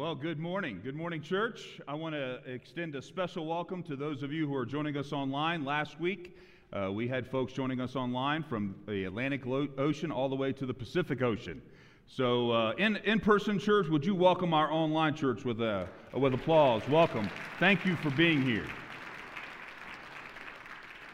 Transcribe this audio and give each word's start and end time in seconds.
Well, 0.00 0.14
good 0.14 0.38
morning. 0.38 0.80
Good 0.82 0.96
morning, 0.96 1.20
church. 1.20 1.78
I 1.86 1.92
want 1.92 2.14
to 2.14 2.40
extend 2.50 2.94
a 2.94 3.02
special 3.02 3.44
welcome 3.44 3.82
to 3.82 3.96
those 3.96 4.22
of 4.22 4.32
you 4.32 4.46
who 4.46 4.54
are 4.54 4.64
joining 4.64 4.96
us 4.96 5.12
online. 5.12 5.62
Last 5.62 6.00
week, 6.00 6.38
uh, 6.72 6.90
we 6.90 7.06
had 7.06 7.26
folks 7.26 7.52
joining 7.52 7.82
us 7.82 7.96
online 7.96 8.42
from 8.42 8.74
the 8.88 9.04
Atlantic 9.04 9.46
Ocean 9.46 10.10
all 10.10 10.30
the 10.30 10.36
way 10.36 10.54
to 10.54 10.64
the 10.64 10.72
Pacific 10.72 11.20
Ocean. 11.20 11.60
So, 12.06 12.50
uh, 12.50 12.72
in 12.78 12.96
in 13.04 13.20
person 13.20 13.58
church, 13.58 13.88
would 13.88 14.06
you 14.06 14.14
welcome 14.14 14.54
our 14.54 14.72
online 14.72 15.14
church 15.14 15.44
with, 15.44 15.60
a, 15.60 15.86
with 16.14 16.32
applause? 16.32 16.80
Welcome. 16.88 17.28
Thank 17.58 17.84
you 17.84 17.94
for 17.96 18.08
being 18.12 18.40
here. 18.40 18.64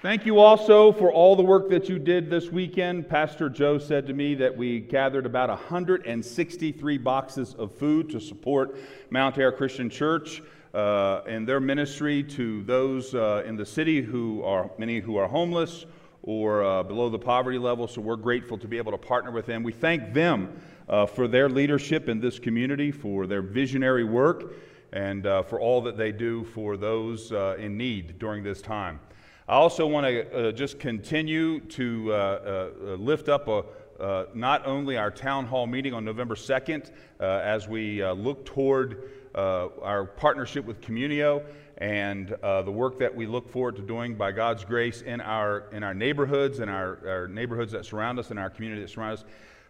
Thank 0.02 0.26
you 0.26 0.40
also 0.40 0.92
for 0.92 1.10
all 1.10 1.36
the 1.36 1.42
work 1.42 1.70
that 1.70 1.88
you 1.88 1.98
did 1.98 2.28
this 2.28 2.50
weekend. 2.50 3.08
Pastor 3.08 3.48
Joe 3.48 3.78
said 3.78 4.06
to 4.08 4.12
me 4.12 4.34
that 4.34 4.54
we 4.54 4.78
gathered 4.78 5.24
about 5.24 5.48
163 5.48 6.98
boxes 6.98 7.54
of 7.54 7.72
food 7.72 8.10
to 8.10 8.20
support 8.20 8.76
Mount 9.08 9.38
Air 9.38 9.50
Christian 9.50 9.88
Church 9.88 10.42
uh, 10.74 11.22
and 11.26 11.48
their 11.48 11.60
ministry 11.60 12.22
to 12.22 12.62
those 12.64 13.14
uh, 13.14 13.42
in 13.46 13.56
the 13.56 13.64
city 13.64 14.02
who 14.02 14.42
are 14.44 14.70
many 14.76 15.00
who 15.00 15.16
are 15.16 15.26
homeless 15.26 15.86
or 16.22 16.62
uh, 16.62 16.82
below 16.82 17.08
the 17.08 17.18
poverty 17.18 17.58
level. 17.58 17.88
So 17.88 18.02
we're 18.02 18.16
grateful 18.16 18.58
to 18.58 18.68
be 18.68 18.76
able 18.76 18.92
to 18.92 18.98
partner 18.98 19.30
with 19.30 19.46
them. 19.46 19.62
We 19.62 19.72
thank 19.72 20.12
them 20.12 20.60
uh, 20.90 21.06
for 21.06 21.26
their 21.26 21.48
leadership 21.48 22.10
in 22.10 22.20
this 22.20 22.38
community, 22.38 22.90
for 22.90 23.26
their 23.26 23.40
visionary 23.40 24.04
work, 24.04 24.52
and 24.92 25.26
uh, 25.26 25.42
for 25.42 25.58
all 25.58 25.80
that 25.80 25.96
they 25.96 26.12
do 26.12 26.44
for 26.44 26.76
those 26.76 27.32
uh, 27.32 27.56
in 27.58 27.78
need 27.78 28.18
during 28.18 28.44
this 28.44 28.60
time. 28.60 29.00
I 29.48 29.54
also 29.54 29.86
want 29.86 30.04
to 30.06 30.48
uh, 30.48 30.50
just 30.50 30.80
continue 30.80 31.60
to 31.60 32.12
uh, 32.12 32.16
uh, 32.16 32.94
lift 32.96 33.28
up 33.28 33.46
a, 33.46 33.62
uh, 34.00 34.26
not 34.34 34.66
only 34.66 34.96
our 34.96 35.12
town 35.12 35.46
hall 35.46 35.68
meeting 35.68 35.94
on 35.94 36.04
November 36.04 36.34
2nd 36.34 36.90
uh, 37.20 37.24
as 37.44 37.68
we 37.68 38.02
uh, 38.02 38.12
look 38.14 38.44
toward 38.44 39.08
our 39.36 40.06
partnership 40.16 40.64
with 40.64 40.80
Communio 40.80 41.44
and 41.78 42.34
the 42.40 42.72
work 42.72 42.98
that 42.98 43.14
we 43.14 43.26
look 43.26 43.48
forward 43.48 43.76
to 43.76 43.82
doing 43.82 44.16
by 44.16 44.32
God's 44.32 44.64
grace 44.64 45.02
in 45.02 45.20
our, 45.20 45.68
in 45.70 45.84
our 45.84 45.94
neighborhoods 45.94 46.58
and 46.58 46.68
our, 46.68 46.98
our 47.06 47.28
neighborhoods 47.28 47.70
that 47.70 47.84
surround 47.84 48.18
us 48.18 48.30
and 48.30 48.40
our 48.40 48.50
community 48.50 48.80
that 48.80 48.88
surround 48.88 49.18
us. 49.18 49.24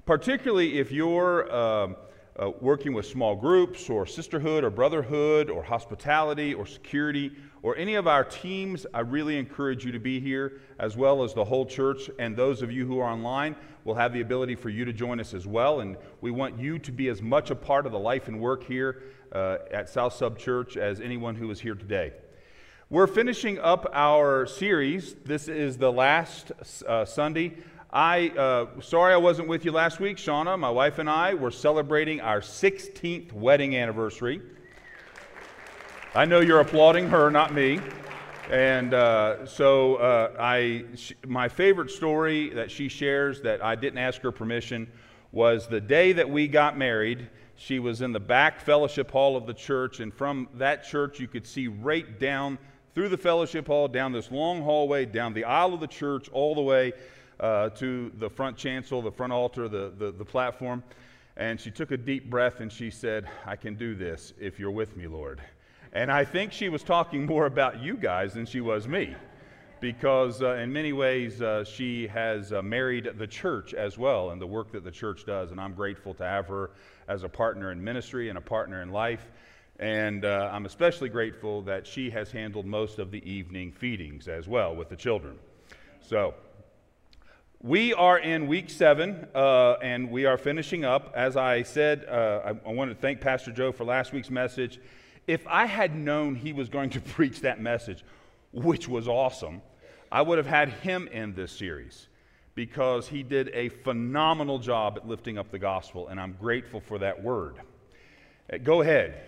Particularly 0.07 0.79
if 0.79 0.91
you're 0.91 1.53
um, 1.55 1.97
working 2.61 2.93
with 2.93 3.07
small 3.07 3.35
groups 3.35 3.89
or 3.89 4.07
sisterhood 4.07 4.63
or 4.63 4.71
brotherhood 4.71 5.49
or 5.51 5.63
hospitality 5.63 6.53
or 6.53 6.67
security 6.67 7.33
or 7.63 7.77
any 7.77 7.95
of 7.95 8.07
our 8.07 8.23
teams, 8.23 8.87
I 8.95 9.01
really 9.01 9.37
encourage 9.39 9.85
you 9.85 9.91
to 9.91 9.99
be 9.99 10.21
here, 10.21 10.61
as 10.79 10.97
well 10.97 11.25
as 11.25 11.35
the 11.35 11.45
whole 11.45 11.67
church. 11.67 12.09
And 12.19 12.37
those 12.37 12.63
of 12.63 12.71
you 12.71 12.87
who 12.87 13.01
are 13.01 13.11
online 13.11 13.57
will 13.85 13.95
have 13.95 14.13
the 14.13 14.21
ability 14.21 14.55
for 14.55 14.69
you 14.69 14.85
to 14.85 14.93
join 14.93 15.19
us 15.19 15.35
as 15.35 15.47
well. 15.47 15.81
And 15.81 15.97
we 16.21 16.31
want 16.31 16.59
you 16.61 16.79
to 16.79 16.93
be 16.93 17.09
as 17.09 17.23
much 17.23 17.51
a 17.51 17.57
part 17.57 17.87
of 17.87 17.91
the 17.91 17.99
life 17.99 18.29
and 18.29 18.41
work 18.41 18.63
here 18.65 19.03
uh, 19.33 19.59
at 19.73 19.89
South 19.89 20.13
Sub 20.13 20.39
Church 20.39 20.77
as 20.77 21.01
anyone 21.01 21.35
who 21.35 21.51
is 21.51 21.59
here 21.59 21.75
today. 21.75 22.13
We're 22.89 23.09
finishing 23.09 23.59
up 23.59 23.91
our 23.93 24.47
series. 24.47 25.17
This 25.25 25.49
is 25.49 25.77
the 25.77 25.91
last 25.91 26.53
uh, 26.87 27.05
Sunday. 27.05 27.57
I 27.93 28.31
uh, 28.31 28.81
sorry 28.81 29.15
I 29.15 29.17
wasn't 29.17 29.47
with 29.47 29.65
you 29.65 29.71
last 29.71 30.01
week. 30.01 30.17
Shauna, 30.17 30.59
my 30.59 30.71
wife, 30.71 30.99
and 30.99 31.09
I 31.09 31.35
were 31.35 31.53
celebrating 31.53 32.21
our 32.21 32.41
16th 32.41 33.33
wedding 33.33 33.77
anniversary. 33.77 34.43
I 36.15 36.25
know 36.25 36.41
you're 36.41 36.61
applauding 36.61 37.09
her, 37.11 37.31
not 37.31 37.55
me. 37.55 37.79
And 38.51 38.93
uh, 38.93 39.47
so, 39.47 39.97
uh, 39.97 40.33
I, 40.39 40.85
my 41.27 41.49
favorite 41.49 41.91
story 41.91 42.51
that 42.51 42.71
she 42.71 42.89
shares 42.89 43.41
that 43.43 43.65
I 43.65 43.75
didn't 43.75 43.99
ask 43.99 44.21
her 44.23 44.33
permission 44.33 44.91
was 45.33 45.69
the 45.69 45.81
day 45.81 46.13
that 46.13 46.29
we 46.29 46.49
got 46.49 46.77
married. 46.77 47.29
She 47.57 47.79
was 47.79 48.03
in 48.03 48.13
the 48.13 48.21
back 48.21 48.61
fellowship 48.61 49.11
hall 49.11 49.37
of 49.37 49.47
the 49.47 49.55
church, 49.55 50.01
and 50.01 50.13
from 50.13 50.49
that 50.55 50.85
church, 50.85 51.21
you 51.21 51.29
could 51.29 51.47
see 51.47 51.69
right 51.69 52.19
down 52.19 52.59
through 52.95 53.11
the 53.11 53.19
fellowship 53.19 53.67
hall, 53.67 53.89
down 53.89 54.13
this 54.13 54.31
long 54.31 54.63
hallway, 54.63 55.07
down 55.07 55.35
the 55.35 55.45
aisle 55.45 55.75
of 55.75 55.81
the 55.81 55.87
church, 55.87 56.29
all 56.31 56.55
the 56.55 56.63
way 56.63 56.93
uh, 57.41 57.71
to 57.71 58.11
the 58.19 58.31
front 58.31 58.57
chancel, 58.57 59.03
the 59.03 59.11
front 59.11 59.33
altar, 59.33 59.69
the, 59.69 59.93
the, 59.97 60.11
the 60.13 60.25
platform. 60.25 60.83
And 61.37 61.61
she 61.61 61.71
took 61.71 61.91
a 61.91 61.97
deep 61.97 62.31
breath 62.31 62.61
and 62.61 62.73
she 62.73 62.91
said, 62.91 63.29
I 63.45 63.57
can 63.57 63.75
do 63.75 63.95
this 63.95 64.33
if 64.41 64.59
you're 64.59 64.71
with 64.71 64.97
me, 64.97 65.07
Lord. 65.07 65.43
And 65.93 66.11
I 66.11 66.25
think 66.25 66.53
she 66.53 66.69
was 66.69 66.83
talking 66.83 67.27
more 67.27 67.47
about 67.47 67.83
you 67.83 67.97
guys 67.97 68.35
than 68.35 68.47
she 68.47 68.61
was 68.61 68.89
me, 68.89 69.15
because 69.81 70.43
uh, 70.43 70.55
in 70.55 70.73
many 70.73 70.93
ways 70.93 71.43
uh, 71.43 71.65
she 71.65 72.07
has 72.09 72.53
uh, 72.53 72.63
married 72.63 73.11
the 73.19 73.27
church 73.27 73.75
as 73.75 73.99
well 73.99 74.31
and 74.31 74.41
the 74.41 74.47
work 74.47 74.73
that 74.73 74.85
the 74.85 74.91
church 74.91 75.27
does. 75.27 75.51
And 75.53 75.61
I'm 75.61 75.75
grateful 75.75 76.15
to 76.15 76.25
have 76.25 76.47
her 76.49 76.71
as 77.09 77.23
a 77.23 77.29
partner 77.29 77.71
in 77.71 77.83
ministry 77.83 78.31
and 78.31 78.39
a 78.39 78.43
partner 78.43 78.83
in 78.83 78.91
life. 78.91 79.31
And 79.79 80.25
uh, 80.25 80.49
I'm 80.51 80.65
especially 80.65 81.11
grateful 81.11 81.61
that 81.63 81.87
she 81.87 82.09
has 82.11 82.33
handled 82.33 82.65
most 82.65 82.99
of 82.99 83.11
the 83.11 83.23
evening 83.31 83.73
feedings 83.73 84.27
as 84.27 84.49
well 84.49 84.75
with 84.75 84.89
the 84.89 84.97
children. 84.97 85.39
So, 86.01 86.35
we 87.67 87.93
are 87.95 88.17
in 88.17 88.47
week 88.47 88.71
seven, 88.71 89.27
uh, 89.35 89.73
and 89.83 90.09
we 90.09 90.25
are 90.25 90.39
finishing 90.39 90.85
up. 90.85 91.13
As 91.17 91.37
I 91.37 91.65
said, 91.65 92.07
uh, 92.09 92.55
I, 92.65 92.69
I 92.69 92.73
want 92.73 92.93
to 92.93 92.95
thank 92.95 93.21
Pastor 93.21 93.51
Joe 93.51 93.73
for 93.73 93.83
last 93.83 94.13
week's 94.13 94.31
message 94.31 94.79
if 95.27 95.45
I 95.49 95.67
had 95.67 95.97
known 95.97 96.37
he 96.37 96.53
was 96.53 96.69
going 96.69 96.91
to 96.91 97.01
preach 97.17 97.41
that 97.41 97.61
message, 97.61 98.05
which 98.53 98.87
was 98.87 99.09
awesome, 99.09 99.63
I 100.13 100.23
would 100.23 100.39
have 100.39 100.47
had 100.47 100.69
him 100.69 101.09
in 101.09 101.35
this 101.35 101.51
series 101.51 102.07
because 102.55 103.09
he 103.09 103.25
did 103.25 103.51
a 103.53 103.69
phenomenal 103.69 104.61
job 104.61 104.99
at 104.99 105.09
lifting 105.09 105.37
up 105.37 105.51
the 105.51 105.59
gospel, 105.59 106.07
and 106.07 106.21
I'm 106.21 106.37
grateful 106.41 106.81
for 106.81 106.99
that 107.01 107.21
word. 107.21 107.57
Uh, 108.53 108.59
go 108.59 108.83
ahead. 108.83 109.25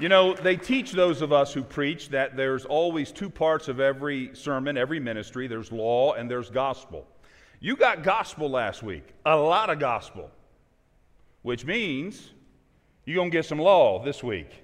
You 0.00 0.08
know, 0.08 0.32
they 0.32 0.56
teach 0.56 0.92
those 0.92 1.22
of 1.22 1.32
us 1.32 1.52
who 1.52 1.64
preach 1.64 2.10
that 2.10 2.36
there's 2.36 2.64
always 2.64 3.10
two 3.10 3.28
parts 3.28 3.66
of 3.66 3.80
every 3.80 4.30
sermon, 4.32 4.76
every 4.76 5.00
ministry 5.00 5.48
there's 5.48 5.72
law 5.72 6.12
and 6.12 6.30
there's 6.30 6.50
gospel. 6.50 7.04
You 7.58 7.74
got 7.74 8.04
gospel 8.04 8.48
last 8.48 8.84
week, 8.84 9.12
a 9.26 9.36
lot 9.36 9.70
of 9.70 9.80
gospel, 9.80 10.30
which 11.42 11.64
means 11.64 12.30
you're 13.06 13.16
going 13.16 13.32
to 13.32 13.36
get 13.36 13.44
some 13.44 13.58
law 13.58 14.02
this 14.02 14.22
week. 14.22 14.50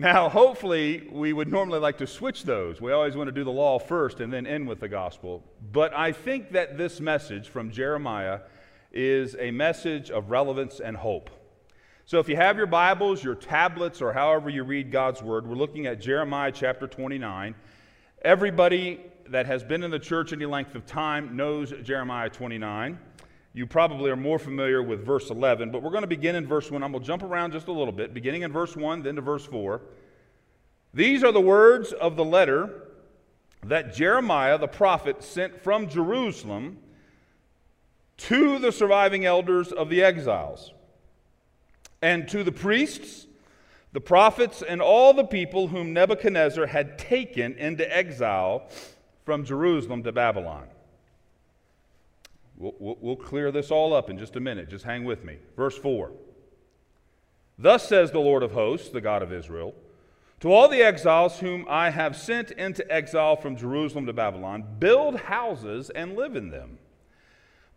Now, 0.00 0.28
hopefully, 0.28 1.08
we 1.10 1.32
would 1.32 1.50
normally 1.50 1.80
like 1.80 1.98
to 1.98 2.06
switch 2.06 2.44
those. 2.44 2.80
We 2.80 2.92
always 2.92 3.16
want 3.16 3.26
to 3.26 3.32
do 3.32 3.42
the 3.42 3.50
law 3.50 3.80
first 3.80 4.20
and 4.20 4.32
then 4.32 4.46
end 4.46 4.68
with 4.68 4.78
the 4.78 4.86
gospel. 4.88 5.42
But 5.72 5.92
I 5.92 6.12
think 6.12 6.52
that 6.52 6.78
this 6.78 7.00
message 7.00 7.48
from 7.48 7.72
Jeremiah 7.72 8.42
is 8.92 9.34
a 9.40 9.50
message 9.50 10.12
of 10.12 10.30
relevance 10.30 10.78
and 10.78 10.96
hope. 10.96 11.30
So, 12.08 12.18
if 12.20 12.26
you 12.26 12.36
have 12.36 12.56
your 12.56 12.66
Bibles, 12.66 13.22
your 13.22 13.34
tablets, 13.34 14.00
or 14.00 14.14
however 14.14 14.48
you 14.48 14.62
read 14.62 14.90
God's 14.90 15.22
Word, 15.22 15.46
we're 15.46 15.56
looking 15.56 15.86
at 15.86 16.00
Jeremiah 16.00 16.50
chapter 16.50 16.86
29. 16.86 17.54
Everybody 18.22 19.00
that 19.28 19.44
has 19.44 19.62
been 19.62 19.82
in 19.82 19.90
the 19.90 19.98
church 19.98 20.32
any 20.32 20.46
length 20.46 20.74
of 20.74 20.86
time 20.86 21.36
knows 21.36 21.74
Jeremiah 21.82 22.30
29. 22.30 22.98
You 23.52 23.66
probably 23.66 24.10
are 24.10 24.16
more 24.16 24.38
familiar 24.38 24.82
with 24.82 25.04
verse 25.04 25.28
11, 25.28 25.70
but 25.70 25.82
we're 25.82 25.90
going 25.90 26.00
to 26.00 26.06
begin 26.06 26.34
in 26.34 26.46
verse 26.46 26.70
1. 26.70 26.82
I'm 26.82 26.92
going 26.92 27.02
to 27.02 27.06
jump 27.06 27.22
around 27.22 27.52
just 27.52 27.68
a 27.68 27.72
little 27.72 27.92
bit, 27.92 28.14
beginning 28.14 28.40
in 28.40 28.52
verse 28.52 28.74
1, 28.74 29.02
then 29.02 29.16
to 29.16 29.20
verse 29.20 29.44
4. 29.44 29.82
These 30.94 31.22
are 31.22 31.30
the 31.30 31.42
words 31.42 31.92
of 31.92 32.16
the 32.16 32.24
letter 32.24 32.84
that 33.64 33.94
Jeremiah 33.94 34.56
the 34.56 34.66
prophet 34.66 35.22
sent 35.22 35.62
from 35.62 35.90
Jerusalem 35.90 36.78
to 38.16 38.58
the 38.58 38.72
surviving 38.72 39.26
elders 39.26 39.72
of 39.72 39.90
the 39.90 40.02
exiles, 40.02 40.72
and 42.02 42.28
to 42.28 42.44
the 42.44 42.52
priests, 42.52 43.26
the 43.92 44.00
prophets, 44.00 44.62
and 44.62 44.80
all 44.80 45.14
the 45.14 45.24
people 45.24 45.68
whom 45.68 45.92
Nebuchadnezzar 45.92 46.66
had 46.66 46.98
taken 46.98 47.54
into 47.54 47.96
exile 47.96 48.68
from 49.24 49.44
Jerusalem 49.44 50.02
to 50.04 50.12
Babylon. 50.12 50.68
We'll, 52.56 52.96
we'll, 53.00 53.16
clear 53.16 53.52
this 53.52 53.70
all 53.70 53.94
up 53.94 54.10
in 54.10 54.18
just 54.18 54.34
a 54.34 54.40
minute. 54.40 54.68
Just 54.68 54.84
hang 54.84 55.04
with 55.04 55.24
me. 55.24 55.38
Verse 55.56 55.78
4 55.78 56.10
Thus 57.56 57.88
says 57.88 58.10
the 58.10 58.18
Lord 58.20 58.42
of 58.42 58.52
hosts, 58.52 58.88
the 58.88 59.00
God 59.00 59.22
of 59.22 59.32
Israel, 59.32 59.74
to 60.40 60.52
all 60.52 60.68
the 60.68 60.82
exiles 60.82 61.38
whom 61.38 61.66
I 61.68 61.90
have 61.90 62.16
sent 62.16 62.50
into 62.52 62.90
exile 62.92 63.36
from 63.36 63.56
Jerusalem 63.56 64.06
to 64.06 64.12
Babylon, 64.12 64.64
build 64.78 65.20
houses 65.20 65.90
and 65.90 66.16
live 66.16 66.36
in 66.36 66.50
them. 66.50 66.78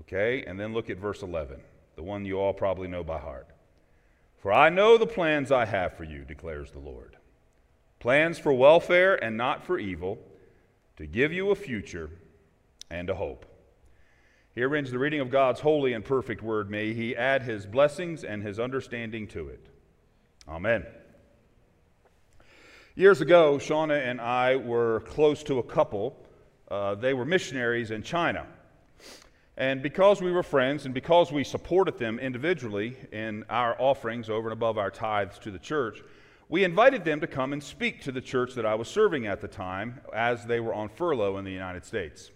Okay, 0.00 0.44
and 0.46 0.58
then 0.58 0.72
look 0.72 0.90
at 0.90 0.98
verse 0.98 1.22
11. 1.22 1.60
The 1.96 2.02
one 2.02 2.24
you 2.24 2.38
all 2.38 2.54
probably 2.54 2.88
know 2.88 3.04
by 3.04 3.18
heart. 3.18 3.48
For 4.38 4.52
I 4.52 4.70
know 4.70 4.98
the 4.98 5.06
plans 5.06 5.52
I 5.52 5.64
have 5.66 5.96
for 5.96 6.04
you, 6.04 6.24
declares 6.24 6.72
the 6.72 6.78
Lord 6.78 7.16
plans 8.02 8.36
for 8.36 8.52
welfare 8.52 9.14
and 9.22 9.36
not 9.36 9.64
for 9.64 9.78
evil, 9.78 10.18
to 10.96 11.06
give 11.06 11.32
you 11.32 11.52
a 11.52 11.54
future 11.54 12.10
and 12.90 13.08
a 13.08 13.14
hope. 13.14 13.46
Here 14.56 14.74
ends 14.74 14.90
the 14.90 14.98
reading 14.98 15.20
of 15.20 15.30
God's 15.30 15.60
holy 15.60 15.92
and 15.92 16.04
perfect 16.04 16.42
word. 16.42 16.68
May 16.68 16.94
He 16.94 17.14
add 17.14 17.42
His 17.42 17.64
blessings 17.64 18.24
and 18.24 18.42
His 18.42 18.58
understanding 18.58 19.28
to 19.28 19.48
it. 19.48 19.64
Amen. 20.48 20.84
Years 22.96 23.20
ago, 23.20 23.58
Shauna 23.58 24.04
and 24.04 24.20
I 24.20 24.56
were 24.56 25.00
close 25.06 25.44
to 25.44 25.60
a 25.60 25.62
couple. 25.62 26.16
Uh, 26.68 26.96
they 26.96 27.14
were 27.14 27.24
missionaries 27.24 27.92
in 27.92 28.02
China. 28.02 28.46
And 29.56 29.82
because 29.82 30.22
we 30.22 30.32
were 30.32 30.42
friends 30.42 30.86
and 30.86 30.94
because 30.94 31.30
we 31.30 31.44
supported 31.44 31.98
them 31.98 32.18
individually 32.18 32.96
in 33.12 33.44
our 33.50 33.76
offerings 33.80 34.30
over 34.30 34.48
and 34.48 34.52
above 34.52 34.78
our 34.78 34.90
tithes 34.90 35.38
to 35.40 35.50
the 35.50 35.58
church, 35.58 36.02
we 36.48 36.64
invited 36.64 37.04
them 37.04 37.20
to 37.20 37.26
come 37.26 37.52
and 37.52 37.62
speak 37.62 38.02
to 38.02 38.12
the 38.12 38.20
church 38.20 38.54
that 38.54 38.66
I 38.66 38.74
was 38.74 38.88
serving 38.88 39.26
at 39.26 39.40
the 39.40 39.48
time 39.48 40.00
as 40.12 40.44
they 40.44 40.60
were 40.60 40.74
on 40.74 40.88
furlough 40.88 41.38
in 41.38 41.44
the 41.44 41.50
United 41.50 41.84
States. 41.84 42.30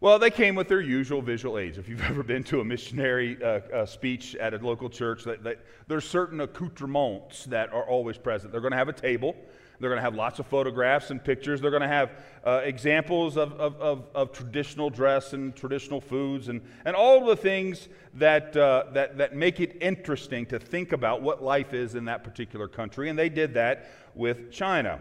Well, 0.00 0.18
they 0.18 0.30
came 0.30 0.56
with 0.56 0.66
their 0.66 0.80
usual 0.80 1.22
visual 1.22 1.58
aids. 1.58 1.78
If 1.78 1.88
you've 1.88 2.02
ever 2.10 2.24
been 2.24 2.42
to 2.44 2.60
a 2.60 2.64
missionary 2.64 3.38
uh, 3.40 3.60
uh, 3.72 3.86
speech 3.86 4.34
at 4.34 4.52
a 4.52 4.58
local 4.58 4.90
church, 4.90 5.22
that, 5.24 5.44
that, 5.44 5.64
there's 5.86 6.08
certain 6.08 6.40
accoutrements 6.40 7.44
that 7.44 7.72
are 7.72 7.84
always 7.84 8.18
present. 8.18 8.50
They're 8.50 8.60
going 8.60 8.72
to 8.72 8.78
have 8.78 8.88
a 8.88 8.92
table, 8.92 9.36
they're 9.82 9.90
going 9.90 9.98
to 9.98 10.04
have 10.04 10.14
lots 10.14 10.38
of 10.38 10.46
photographs 10.46 11.10
and 11.10 11.22
pictures. 11.22 11.60
They're 11.60 11.72
going 11.72 11.82
to 11.82 11.88
have 11.88 12.12
uh, 12.46 12.60
examples 12.62 13.36
of, 13.36 13.52
of, 13.54 13.74
of, 13.80 14.04
of, 14.14 14.32
traditional 14.32 14.90
dress 14.90 15.32
and 15.32 15.56
traditional 15.56 16.00
foods 16.00 16.48
and, 16.48 16.62
and 16.84 16.94
all 16.94 17.24
the 17.24 17.34
things 17.34 17.88
that, 18.14 18.56
uh, 18.56 18.84
that, 18.92 19.18
that 19.18 19.34
make 19.34 19.58
it 19.58 19.82
interesting 19.82 20.46
to 20.46 20.60
think 20.60 20.92
about 20.92 21.20
what 21.20 21.42
life 21.42 21.74
is 21.74 21.96
in 21.96 22.04
that 22.04 22.22
particular 22.22 22.68
country. 22.68 23.08
And 23.10 23.18
they 23.18 23.28
did 23.28 23.54
that 23.54 23.90
with 24.14 24.52
China. 24.52 25.00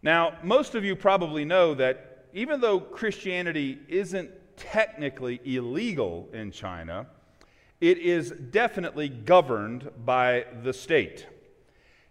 Now, 0.00 0.38
most 0.44 0.76
of 0.76 0.84
you 0.84 0.94
probably 0.94 1.44
know 1.44 1.74
that 1.74 2.26
even 2.34 2.60
though 2.60 2.78
Christianity 2.78 3.80
isn't 3.88 4.30
technically 4.56 5.40
illegal 5.44 6.28
in 6.32 6.52
China, 6.52 7.06
it 7.80 7.98
is 7.98 8.30
definitely 8.30 9.08
governed 9.08 9.90
by 10.04 10.44
the 10.62 10.72
state. 10.72 11.26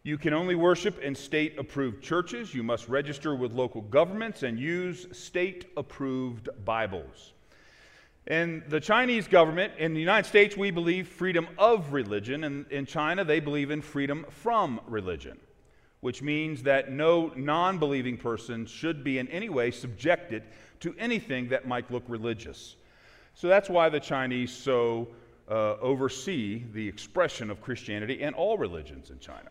You 0.05 0.19
can 0.19 0.35
only 0.35 0.53
worship 0.53 0.99
in 0.99 1.15
state 1.15 1.57
approved 1.57 2.03
churches. 2.03 2.53
You 2.53 2.61
must 2.61 2.87
register 2.87 3.33
with 3.33 3.53
local 3.53 3.81
governments 3.81 4.43
and 4.43 4.59
use 4.59 5.07
state 5.11 5.65
approved 5.75 6.47
Bibles. 6.63 7.33
In 8.27 8.63
the 8.67 8.79
Chinese 8.79 9.27
government, 9.27 9.73
in 9.79 9.95
the 9.95 9.99
United 9.99 10.29
States, 10.29 10.55
we 10.55 10.69
believe 10.69 11.07
freedom 11.07 11.47
of 11.57 11.91
religion, 11.91 12.43
and 12.43 12.67
in 12.71 12.85
China, 12.85 13.23
they 13.23 13.39
believe 13.39 13.71
in 13.71 13.81
freedom 13.81 14.27
from 14.29 14.79
religion, 14.85 15.39
which 16.01 16.21
means 16.21 16.61
that 16.61 16.91
no 16.91 17.31
non 17.35 17.79
believing 17.79 18.15
person 18.15 18.67
should 18.67 19.03
be 19.03 19.17
in 19.17 19.27
any 19.29 19.49
way 19.49 19.71
subjected 19.71 20.43
to 20.81 20.93
anything 20.99 21.49
that 21.49 21.67
might 21.67 21.89
look 21.89 22.03
religious. 22.07 22.75
So 23.33 23.47
that's 23.47 23.71
why 23.71 23.89
the 23.89 23.99
Chinese 23.99 24.53
so 24.53 25.07
uh, 25.49 25.77
oversee 25.81 26.63
the 26.73 26.87
expression 26.87 27.49
of 27.49 27.59
Christianity 27.59 28.21
and 28.21 28.35
all 28.35 28.59
religions 28.59 29.09
in 29.09 29.17
China. 29.17 29.49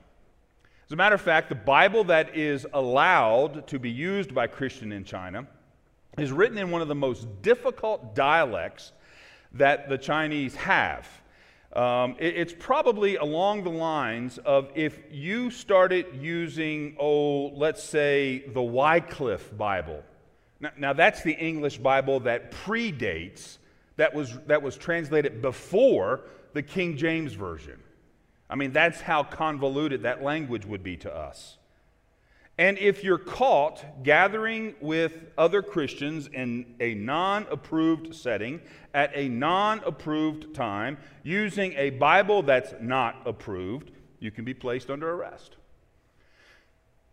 As 0.87 0.93
a 0.93 0.97
matter 0.97 1.15
of 1.15 1.23
fact, 1.23 1.49
the 1.49 1.55
Bible 1.55 2.05
that 2.05 2.37
is 2.37 2.67
allowed 2.75 3.67
to 3.69 3.79
be 3.79 3.91
used 3.91 4.35
by 4.35 4.47
Christian 4.47 4.93
in 4.93 5.03
China 5.05 5.47
is 6.19 6.31
written 6.31 6.59
in 6.59 6.71
one 6.71 6.83
of 6.83 6.89
the 6.89 6.95
most 6.95 7.27
difficult 7.41 8.15
dialects 8.15 8.93
that 9.53 9.89
the 9.89 9.97
Chinese 9.97 10.55
have. 10.57 11.09
Um, 11.73 12.17
it, 12.19 12.37
it's 12.37 12.55
probably 12.57 13.17
along 13.17 13.65
the 13.65 13.71
lines 13.71 14.37
of 14.39 14.69
if 14.75 15.01
you 15.11 15.51
started 15.51 16.05
using, 16.21 16.97
oh, 17.01 17.47
let's 17.55 17.83
say, 17.83 18.45
the 18.53 18.63
Wycliffe 18.63 19.57
Bible. 19.57 20.03
Now, 20.61 20.71
now 20.77 20.93
that's 20.93 21.23
the 21.23 21.33
English 21.33 21.79
Bible 21.79 22.21
that 22.21 22.51
predates, 22.51 23.57
that 23.97 24.13
was, 24.13 24.39
that 24.47 24.61
was 24.61 24.77
translated 24.77 25.41
before 25.41 26.21
the 26.53 26.63
King 26.63 26.99
James 26.99 27.33
Version. 27.33 27.81
I 28.49 28.57
mean, 28.57 28.73
that's 28.73 29.01
how 29.01 29.23
convoluted 29.23 30.03
that 30.03 30.23
language 30.23 30.67
would 30.67 30.83
be 30.83 30.97
to 30.99 31.15
us. 31.15 31.57
And 32.57 32.79
if 32.79 33.03
you're 33.03 33.19
caught 33.19 34.05
gathering 34.05 34.77
with 34.81 35.25
other 35.37 35.61
Christians 35.61 36.29
in 36.29 36.77
a 36.79 36.95
non 36.95 37.47
approved 37.51 38.15
setting 38.15 38.61
at 38.93 39.11
a 39.15 39.29
non 39.29 39.81
approved 39.85 40.55
time 40.55 40.99
using 41.25 41.73
a 41.73 41.91
Bible 41.91 42.43
that's 42.43 42.75
not 42.81 43.23
approved, 43.27 43.91
you 44.21 44.31
can 44.31 44.45
be 44.45 44.55
placed 44.55 44.89
under 44.89 45.13
arrest. 45.13 45.57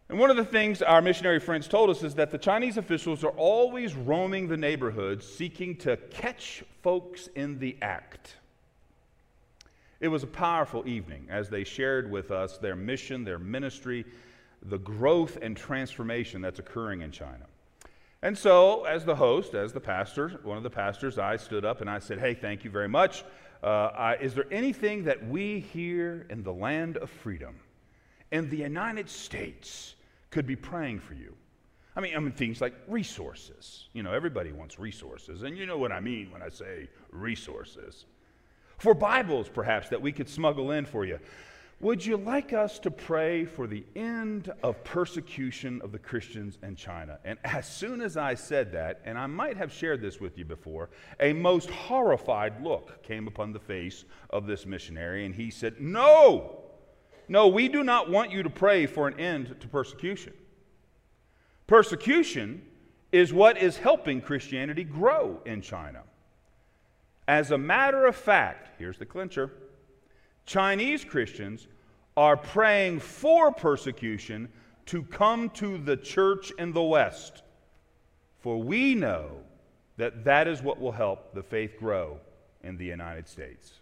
And 0.10 0.19
one 0.19 0.30
of 0.30 0.36
the 0.36 0.45
things 0.45 0.81
our 0.81 1.01
missionary 1.01 1.39
friends 1.39 1.68
told 1.68 1.89
us 1.89 2.04
is 2.04 2.13
that 2.16 2.31
the 2.31 2.38
Chinese 2.38 2.78
officials 2.78 3.24
are 3.24 3.31
always 3.31 3.95
roaming 3.95 4.48
the 4.48 4.57
neighborhoods 4.57 5.25
seeking 5.25 5.75
to 5.78 5.98
catch 6.12 6.63
folks 6.83 7.28
in 7.33 7.57
the 7.57 7.78
act. 7.81 8.36
It 10.01 10.07
was 10.07 10.24
a 10.24 10.27
powerful 10.27 10.88
evening 10.88 11.27
as 11.30 11.48
they 11.48 11.63
shared 11.63 12.09
with 12.09 12.31
us 12.31 12.57
their 12.57 12.75
mission, 12.75 13.24
their 13.24 13.38
ministry, 13.38 14.03
the 14.63 14.80
growth 14.80 15.38
and 15.44 15.56
transformation 15.56 16.42
that's 16.42 16.57
occurring 16.57 17.01
in 17.01 17.12
China. 17.12 17.45
And 18.24 18.36
so, 18.36 18.86
as 18.86 19.06
the 19.06 19.15
host, 19.15 19.53
as 19.53 19.74
the 19.74 19.80
pastor, 19.80 20.39
one 20.44 20.57
of 20.57 20.63
the 20.63 20.71
pastors, 20.71 21.19
I 21.19 21.38
stood 21.38 21.65
up 21.65 21.81
and 21.81 21.89
I 21.89 22.00
said, 22.00 22.19
Hey, 22.19 22.33
thank 22.33 22.63
you 22.63 22.71
very 22.71 22.89
much. 22.89 23.24
Uh, 23.63 23.92
I, 23.95 24.15
is 24.15 24.33
there 24.33 24.51
anything 24.51 25.03
that 25.03 25.27
we 25.27 25.59
here 25.59 26.25
in 26.31 26.42
the 26.42 26.54
land 26.54 26.97
of 26.97 27.12
freedom, 27.12 27.59
in 28.31 28.50
the 28.50 28.57
United 28.57 29.07
States, 29.07 29.95
could 30.31 30.47
be 30.47 30.56
praying 30.56 31.00
for 31.00 31.13
you? 31.13 31.36
I 31.95 32.01
mean, 32.01 32.15
I 32.15 32.19
mean, 32.19 32.31
things 32.31 32.59
like 32.59 32.74
resources. 32.88 33.88
You 33.94 34.01
know, 34.01 34.13
everybody 34.13 34.51
wants 34.51 34.80
resources. 34.80 35.44
And 35.44 35.57
you 35.57 35.68
know 35.68 35.77
what 35.77 35.92
I 35.92 36.00
mean 36.00 36.31
when 36.31 36.42
I 36.42 36.50
say 36.50 36.89
resources 37.12 38.06
for 38.81 38.95
Bibles, 38.95 39.48
perhaps, 39.48 39.89
that 39.89 40.01
we 40.01 40.12
could 40.12 40.28
smuggle 40.28 40.72
in 40.72 40.86
for 40.86 41.06
you. 41.06 41.19
Would 41.81 42.06
you 42.06 42.18
like 42.18 42.51
us 42.51 42.80
to 42.80 42.92
pray 42.92 43.45
for 43.45 43.68
the 43.68 43.83
end 43.95 44.51
of 44.63 44.83
persecution 44.83 45.81
of 45.83 45.92
the 45.92 46.00
Christians 46.00 46.57
in 46.63 46.75
China? 46.75 47.19
And 47.24 47.38
as 47.44 47.68
soon 47.68 48.01
as 48.01 48.18
I 48.18 48.33
said 48.36 48.72
that, 48.74 49.01
and 49.06 49.18
I 49.18 49.28
might 49.28 49.57
have 49.57 49.72
shared 49.72 50.01
this 50.01 50.19
with 50.19 50.38
you 50.38 50.45
before, 50.45 50.89
a 51.19 51.33
most 51.33 51.69
horrified 51.69 52.63
look 52.63 53.04
came 53.04 53.28
upon 53.28 53.51
the 53.51 53.60
face 53.60 54.06
of 54.31 54.48
this 54.48 54.66
missionary, 54.66 55.26
and 55.26 55.33
he 55.33 55.50
said, 55.50 55.80
No, 55.80 56.61
no, 57.28 57.47
we 57.47 57.68
do 57.68 57.83
not 57.83 58.09
want 58.09 58.31
you 58.31 58.44
to 58.44 58.50
pray 58.50 58.85
for 58.85 59.07
an 59.07 59.19
end 59.19 59.56
to 59.59 59.68
persecution. 59.68 60.33
Persecution 61.68 62.64
is 63.11 63.31
what 63.31 63.57
is 63.57 63.78
helping 63.78 64.21
Christianity 64.21 64.83
grow 64.83 65.40
in 65.45 65.61
China. 65.61 66.02
As 67.31 67.52
a 67.52 67.57
matter 67.57 68.07
of 68.07 68.18
fact, 68.18 68.71
here's 68.78 68.97
the 68.97 69.06
clincher 69.06 69.54
Chinese 70.45 71.06
Christians 71.06 71.66
are 72.18 72.35
praying 72.35 73.00
for 73.00 73.54
persecution 73.54 74.50
to 74.88 75.04
come 75.04 75.50
to 75.52 75.78
the 75.78 75.95
church 75.95 76.52
in 76.59 76.73
the 76.73 76.83
West. 76.83 77.44
For 78.42 78.61
we 78.61 78.95
know 78.95 79.38
that 79.95 80.26
that 80.26 80.50
is 80.50 80.61
what 80.61 80.81
will 80.81 80.92
help 80.92 81.33
the 81.33 81.42
faith 81.42 81.80
grow 81.80 82.18
in 82.66 82.76
the 82.76 82.83
United 82.83 83.30
States. 83.30 83.76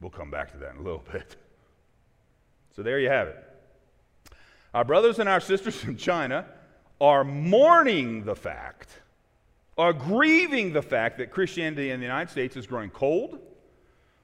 We'll 0.00 0.08
come 0.08 0.30
back 0.30 0.52
to 0.52 0.56
that 0.56 0.70
in 0.70 0.78
a 0.78 0.82
little 0.82 1.04
bit. 1.12 1.36
So 2.74 2.82
there 2.82 2.98
you 2.98 3.10
have 3.10 3.28
it. 3.28 3.44
Our 4.72 4.86
brothers 4.86 5.18
and 5.18 5.28
our 5.28 5.40
sisters 5.40 5.84
in 5.86 5.98
China 5.98 6.46
are 6.98 7.24
mourning 7.24 8.24
the 8.24 8.34
fact 8.34 9.01
are 9.82 9.92
grieving 9.92 10.72
the 10.72 10.80
fact 10.80 11.18
that 11.18 11.32
Christianity 11.32 11.90
in 11.90 11.98
the 11.98 12.06
United 12.06 12.30
States 12.30 12.56
is 12.56 12.68
growing 12.68 12.88
cold, 12.90 13.40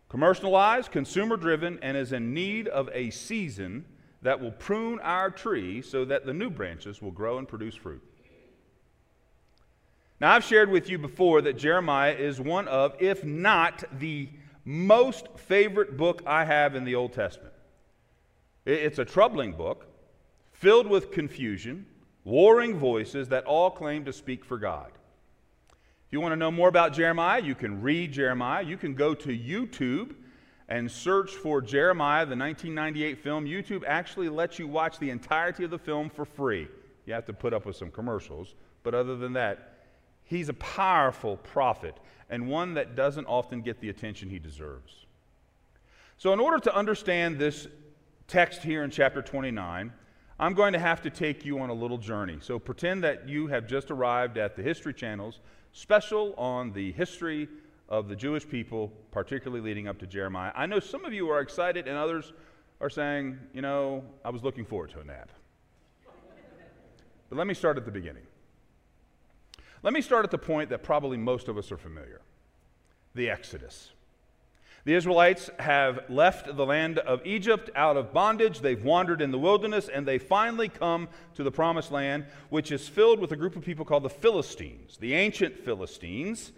commercialized, 0.09 0.93
consumer 0.93 1.37
driven, 1.37 1.81
and 1.83 1.97
is 1.97 2.12
in 2.12 2.33
need 2.33 2.69
of 2.69 2.88
a 2.93 3.11
season 3.11 3.85
that 4.23 4.41
will 4.41 4.53
prune 4.53 5.00
our 5.00 5.31
tree 5.31 5.83
so 5.83 6.05
that 6.05 6.25
the 6.25 6.33
new 6.33 6.49
branches 6.49 7.03
will 7.03 7.11
grow 7.11 7.38
and 7.38 7.49
produce 7.49 7.75
fruit. 7.75 8.00
Now, 10.21 10.33
I've 10.33 10.45
shared 10.45 10.71
with 10.71 10.88
you 10.88 10.97
before 10.97 11.43
that 11.43 11.59
Jeremiah 11.59 12.15
is 12.15 12.41
one 12.41 12.69
of, 12.69 12.95
if 13.00 13.25
not 13.25 13.83
the 13.99 14.29
most 14.65 15.27
favorite 15.38 15.97
book 15.97 16.23
I 16.25 16.45
have 16.45 16.77
in 16.77 16.85
the 16.85 16.95
Old 16.95 17.15
Testament. 17.15 17.55
It's 18.65 19.00
a 19.00 19.05
troubling 19.05 19.55
book, 19.55 19.88
filled 20.53 20.87
with 20.87 21.11
confusion, 21.11 21.85
warring 22.23 22.79
voices 22.79 23.29
that 23.31 23.45
all 23.45 23.73
claim 23.73 24.05
to 24.05 24.12
speak 24.12 24.45
for 24.45 24.57
God. 24.57 24.93
If 26.09 26.12
you 26.15 26.21
want 26.21 26.33
to 26.33 26.37
know 26.37 26.50
more 26.50 26.69
about 26.69 26.95
Jeremiah, 26.95 27.41
you 27.41 27.55
can 27.55 27.83
read 27.83 28.12
Jeremiah. 28.12 28.65
You 28.65 28.79
can 28.79 28.95
go 28.95 29.15
to 29.15 29.29
YouTube 29.29 30.15
and 30.67 30.91
search 30.91 31.33
for 31.33 31.61
Jeremiah, 31.61 32.25
the 32.25 32.35
1998 32.35 33.19
film. 33.19 33.45
YouTube 33.45 33.85
actually 33.87 34.31
lets 34.31 34.59
you 34.59 34.67
watch 34.67 34.99
the 34.99 35.11
entirety 35.11 35.65
of 35.65 35.71
the 35.71 35.79
film 35.79 36.09
for 36.09 36.25
free. 36.25 36.67
You 37.05 37.12
have 37.12 37.27
to 37.27 37.35
put 37.35 37.53
up 37.53 37.67
with 37.67 37.77
some 37.77 37.91
commercials, 37.91 38.55
but 38.85 38.95
other 38.95 39.17
than 39.17 39.35
that, 39.35 39.79
He's 40.25 40.50
a 40.50 40.55
powerful 40.55 41.37
prophet 41.38 41.95
and 42.29 42.49
one 42.49 42.75
that 42.75 42.95
doesn't 42.95 43.27
often 43.27 43.62
get 43.62 43.81
the 43.81 43.88
attention 43.88 44.29
he 44.29 44.38
deserves. 44.38 45.07
So, 46.19 46.35
in 46.35 46.41
order 46.41 46.59
to 46.59 46.75
understand 46.75 47.38
this 47.38 47.67
text 48.27 48.62
here 48.62 48.83
in 48.83 48.91
chapter 48.91 49.23
29, 49.23 49.91
I'm 50.41 50.55
going 50.55 50.75
to 50.75 50.79
have 50.79 51.00
to 51.03 51.11
take 51.11 51.47
you 51.47 51.59
on 51.61 51.71
a 51.71 51.75
little 51.75 51.97
journey. 51.97 52.38
So, 52.43 52.59
pretend 52.59 53.05
that 53.05 53.27
you 53.27 53.47
have 53.47 53.67
just 53.67 53.91
arrived 53.91 54.37
at 54.37 54.55
the 54.55 54.62
History 54.62 54.93
Channel's 54.93 55.41
special 55.72 56.34
on 56.37 56.72
the 56.72 56.92
history 56.92 57.48
of 57.88 58.08
the 58.08 58.16
Jewish 58.16 58.46
people, 58.46 58.92
particularly 59.10 59.62
leading 59.62 59.88
up 59.88 59.98
to 59.98 60.06
Jeremiah. 60.06 60.52
I 60.54 60.66
know 60.66 60.78
some 60.78 61.04
of 61.04 61.12
you 61.12 61.30
are 61.30 61.40
excited, 61.40 61.88
and 61.88 61.96
others 61.96 62.32
are 62.80 62.90
saying, 62.90 63.38
you 63.52 63.62
know, 63.62 64.04
I 64.25 64.30
was 64.30 64.42
looking 64.42 64.64
forward 64.64 64.90
to 64.90 65.00
a 65.00 65.04
nap. 65.04 65.30
but 67.28 67.37
let 67.37 67.46
me 67.46 67.54
start 67.54 67.76
at 67.76 67.84
the 67.84 67.90
beginning. 67.90 68.25
Let 69.82 69.92
me 69.92 70.00
start 70.00 70.25
at 70.25 70.30
the 70.30 70.38
point 70.38 70.70
that 70.70 70.82
probably 70.82 71.16
most 71.16 71.48
of 71.48 71.56
us 71.56 71.70
are 71.72 71.78
familiar 71.78 72.20
the 73.14 73.30
Exodus. 73.30 73.90
The 74.88 74.95
Israelites 74.95 75.50
have 75.59 76.09
left 76.09 76.57
the 76.57 76.64
land 76.64 76.99
of 77.00 77.21
Egypt 77.26 77.68
out 77.76 77.99
of 77.99 78.14
bondage. 78.14 78.61
They've 78.61 78.83
wandered 78.83 79.21
in 79.21 79.30
the 79.30 79.38
wilderness, 79.38 79.90
and 79.90 80.09
they 80.09 80.16
finally 80.16 80.71
come 80.71 81.09
to 81.35 81.42
the 81.42 81.50
promised 81.50 81.92
land, 81.92 82.25
which 82.49 82.73
is 82.73 82.88
filled 82.88 83.21
with 83.21 83.30
a 83.33 83.37
group 83.37 83.54
of 83.54 83.62
people 83.62 83.85
called 83.85 84.02
the 84.02 84.09
Philistines, 84.09 84.97
the 84.97 85.12
ancient 85.12 85.59
Philistines. 85.59 86.52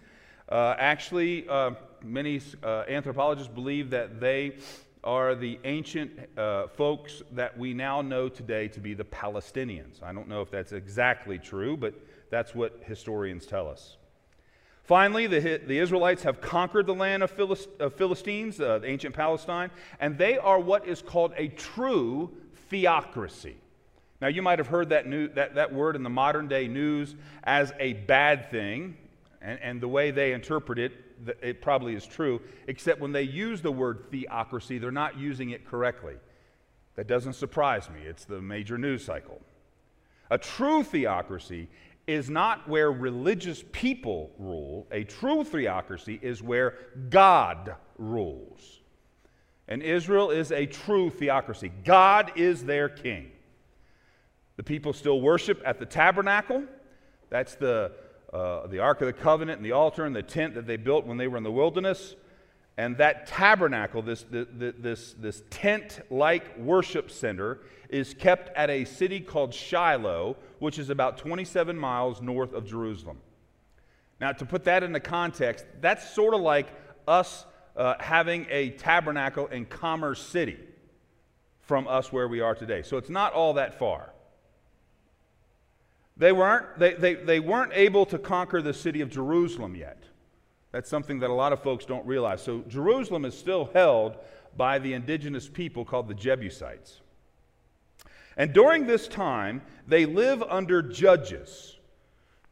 Uh, 0.47 0.75
actually, 0.77 1.45
uh, 1.49 1.71
many 2.05 2.39
uh, 2.63 2.85
anthropologists 2.87 3.51
believe 3.53 3.89
that 3.89 4.21
they 4.21 4.55
are 5.03 5.35
the 5.35 5.59
ancient 5.65 6.17
uh, 6.37 6.67
folks 6.67 7.23
that 7.33 7.57
we 7.57 7.73
now 7.73 8.01
know 8.01 8.29
today 8.29 8.69
to 8.69 8.79
be 8.79 8.93
the 8.93 9.03
Palestinians. 9.03 10.01
I 10.01 10.13
don't 10.13 10.29
know 10.29 10.41
if 10.41 10.49
that's 10.49 10.71
exactly 10.71 11.37
true, 11.37 11.75
but 11.75 11.93
that's 12.29 12.55
what 12.55 12.79
historians 12.85 13.45
tell 13.45 13.67
us. 13.67 13.97
Finally, 14.83 15.27
the, 15.27 15.61
the 15.65 15.77
Israelites 15.77 16.23
have 16.23 16.41
conquered 16.41 16.87
the 16.87 16.93
land 16.93 17.23
of, 17.23 17.31
Philist, 17.31 17.69
of 17.79 17.93
Philistines, 17.93 18.59
uh, 18.59 18.79
ancient 18.83 19.15
Palestine, 19.15 19.69
and 19.99 20.17
they 20.17 20.37
are 20.37 20.59
what 20.59 20.87
is 20.87 21.01
called 21.01 21.33
a 21.37 21.47
true 21.49 22.31
theocracy. 22.69 23.55
Now, 24.21 24.27
you 24.27 24.41
might 24.41 24.59
have 24.59 24.67
heard 24.67 24.89
that, 24.89 25.07
new, 25.07 25.27
that, 25.29 25.55
that 25.55 25.73
word 25.73 25.95
in 25.95 26.03
the 26.03 26.09
modern 26.09 26.47
day 26.47 26.67
news 26.67 27.15
as 27.43 27.73
a 27.79 27.93
bad 27.93 28.51
thing, 28.51 28.97
and, 29.41 29.59
and 29.61 29.81
the 29.81 29.87
way 29.87 30.11
they 30.11 30.33
interpret 30.33 30.77
it, 30.77 30.93
it 31.41 31.61
probably 31.61 31.95
is 31.95 32.05
true, 32.05 32.41
except 32.67 32.99
when 32.99 33.11
they 33.11 33.23
use 33.23 33.61
the 33.61 33.71
word 33.71 34.09
theocracy, 34.11 34.77
they're 34.77 34.91
not 34.91 35.17
using 35.17 35.51
it 35.51 35.65
correctly. 35.65 36.15
That 36.95 37.07
doesn't 37.07 37.33
surprise 37.33 37.89
me. 37.89 38.01
It's 38.05 38.25
the 38.25 38.41
major 38.41 38.77
news 38.77 39.05
cycle. 39.05 39.41
A 40.29 40.37
true 40.37 40.83
theocracy 40.83 41.67
is 42.07 42.29
not 42.29 42.67
where 42.67 42.91
religious 42.91 43.63
people 43.71 44.31
rule. 44.37 44.87
A 44.91 45.03
true 45.03 45.43
theocracy 45.43 46.19
is 46.21 46.41
where 46.41 46.75
God 47.09 47.75
rules. 47.97 48.81
And 49.67 49.81
Israel 49.81 50.31
is 50.31 50.51
a 50.51 50.65
true 50.65 51.09
theocracy. 51.09 51.71
God 51.85 52.33
is 52.35 52.65
their 52.65 52.89
king. 52.89 53.31
The 54.57 54.63
people 54.63 54.93
still 54.93 55.21
worship 55.21 55.61
at 55.65 55.79
the 55.79 55.85
tabernacle. 55.85 56.63
That's 57.29 57.55
the 57.55 57.93
uh, 58.33 58.67
the 58.67 58.79
Ark 58.79 59.01
of 59.01 59.07
the 59.07 59.13
Covenant 59.13 59.57
and 59.57 59.65
the 59.65 59.73
altar 59.73 60.05
and 60.05 60.15
the 60.15 60.23
tent 60.23 60.55
that 60.55 60.65
they 60.65 60.77
built 60.77 61.05
when 61.05 61.17
they 61.17 61.27
were 61.27 61.37
in 61.37 61.43
the 61.43 61.51
wilderness. 61.51 62.15
And 62.77 62.97
that 62.97 63.27
tabernacle, 63.27 64.01
this, 64.01 64.25
this, 64.31 65.13
this 65.19 65.43
tent 65.49 66.01
like 66.09 66.57
worship 66.57 67.11
center, 67.11 67.59
is 67.89 68.13
kept 68.13 68.55
at 68.55 68.69
a 68.69 68.85
city 68.85 69.19
called 69.19 69.53
Shiloh, 69.53 70.37
which 70.59 70.79
is 70.79 70.89
about 70.89 71.17
27 71.17 71.77
miles 71.77 72.21
north 72.21 72.53
of 72.53 72.65
Jerusalem. 72.65 73.17
Now, 74.21 74.31
to 74.31 74.45
put 74.45 74.63
that 74.63 74.83
into 74.83 74.99
context, 74.99 75.65
that's 75.81 76.13
sort 76.13 76.33
of 76.33 76.41
like 76.41 76.67
us 77.07 77.45
uh, 77.75 77.95
having 77.99 78.47
a 78.49 78.69
tabernacle 78.71 79.47
in 79.47 79.65
Commerce 79.65 80.21
City 80.21 80.57
from 81.59 81.87
us 81.87 82.11
where 82.11 82.27
we 82.27 82.39
are 82.39 82.55
today. 82.55 82.81
So 82.81 82.97
it's 82.97 83.09
not 83.09 83.33
all 83.33 83.53
that 83.53 83.77
far. 83.77 84.13
They 86.17 86.31
weren't, 86.31 86.77
they, 86.77 86.93
they, 86.93 87.15
they 87.15 87.39
weren't 87.39 87.71
able 87.73 88.05
to 88.07 88.19
conquer 88.19 88.61
the 88.61 88.73
city 88.73 89.01
of 89.01 89.09
Jerusalem 89.09 89.75
yet. 89.75 90.03
That's 90.71 90.89
something 90.89 91.19
that 91.19 91.29
a 91.29 91.33
lot 91.33 91.53
of 91.53 91.61
folks 91.61 91.85
don't 91.85 92.05
realize. 92.05 92.41
So 92.41 92.63
Jerusalem 92.67 93.25
is 93.25 93.37
still 93.37 93.69
held 93.73 94.17
by 94.55 94.79
the 94.79 94.93
indigenous 94.93 95.49
people 95.49 95.85
called 95.85 96.07
the 96.07 96.13
Jebusites. 96.13 97.01
And 98.37 98.53
during 98.53 98.87
this 98.87 99.07
time, 99.07 99.61
they 99.87 100.05
live 100.05 100.41
under 100.43 100.81
judges. 100.81 101.77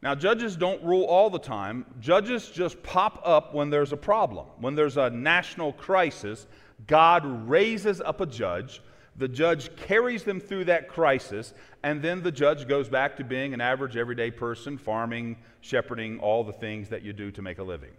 Now, 0.02 0.14
judges 0.14 0.56
don't 0.56 0.82
rule 0.82 1.04
all 1.04 1.30
the 1.30 1.38
time. 1.38 1.84
Judges 2.00 2.48
just 2.48 2.82
pop 2.82 3.22
up 3.24 3.54
when 3.54 3.70
there's 3.70 3.92
a 3.92 3.96
problem. 3.96 4.46
When 4.58 4.74
there's 4.74 4.96
a 4.96 5.10
national 5.10 5.72
crisis, 5.74 6.46
God 6.86 7.48
raises 7.48 8.00
up 8.00 8.20
a 8.20 8.26
judge 8.26 8.82
the 9.20 9.28
judge 9.28 9.74
carries 9.76 10.24
them 10.24 10.40
through 10.40 10.64
that 10.64 10.88
crisis, 10.88 11.52
and 11.82 12.00
then 12.00 12.22
the 12.22 12.32
judge 12.32 12.66
goes 12.66 12.88
back 12.88 13.16
to 13.18 13.24
being 13.24 13.52
an 13.52 13.60
average 13.60 13.96
everyday 13.96 14.30
person, 14.30 14.78
farming, 14.78 15.36
shepherding, 15.60 16.18
all 16.20 16.42
the 16.42 16.54
things 16.54 16.88
that 16.88 17.02
you 17.02 17.12
do 17.12 17.30
to 17.32 17.42
make 17.42 17.58
a 17.58 17.62
living. 17.62 17.90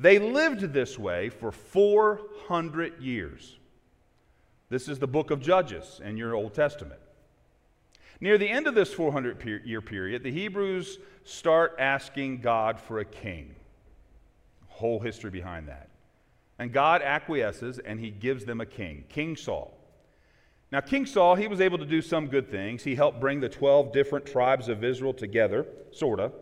They 0.00 0.18
lived 0.18 0.72
this 0.72 0.98
way 0.98 1.28
for 1.28 1.52
400 1.52 3.02
years. 3.02 3.58
This 4.70 4.88
is 4.88 4.98
the 4.98 5.06
book 5.06 5.30
of 5.30 5.42
Judges 5.42 6.00
in 6.02 6.16
your 6.16 6.34
Old 6.34 6.54
Testament. 6.54 7.00
Near 8.18 8.38
the 8.38 8.48
end 8.48 8.66
of 8.66 8.74
this 8.74 8.94
400 8.94 9.62
year 9.66 9.82
period, 9.82 10.22
the 10.22 10.32
Hebrews 10.32 10.98
start 11.24 11.76
asking 11.78 12.40
God 12.40 12.80
for 12.80 13.00
a 13.00 13.04
king. 13.04 13.54
Whole 14.68 15.00
history 15.00 15.30
behind 15.30 15.68
that. 15.68 15.90
And 16.58 16.72
God 16.72 17.02
acquiesces 17.02 17.78
and 17.78 18.00
he 18.00 18.08
gives 18.08 18.46
them 18.46 18.62
a 18.62 18.66
king, 18.66 19.04
King 19.10 19.36
Saul. 19.36 19.76
Now, 20.72 20.80
King 20.80 21.04
Saul, 21.04 21.34
he 21.34 21.46
was 21.46 21.60
able 21.60 21.76
to 21.76 21.84
do 21.84 22.00
some 22.00 22.28
good 22.28 22.50
things. 22.50 22.84
He 22.84 22.94
helped 22.94 23.20
bring 23.20 23.40
the 23.40 23.48
12 23.50 23.92
different 23.92 24.24
tribes 24.24 24.68
of 24.68 24.82
Israel 24.82 25.12
together, 25.12 25.66
sort 25.90 26.20
of. 26.20 26.32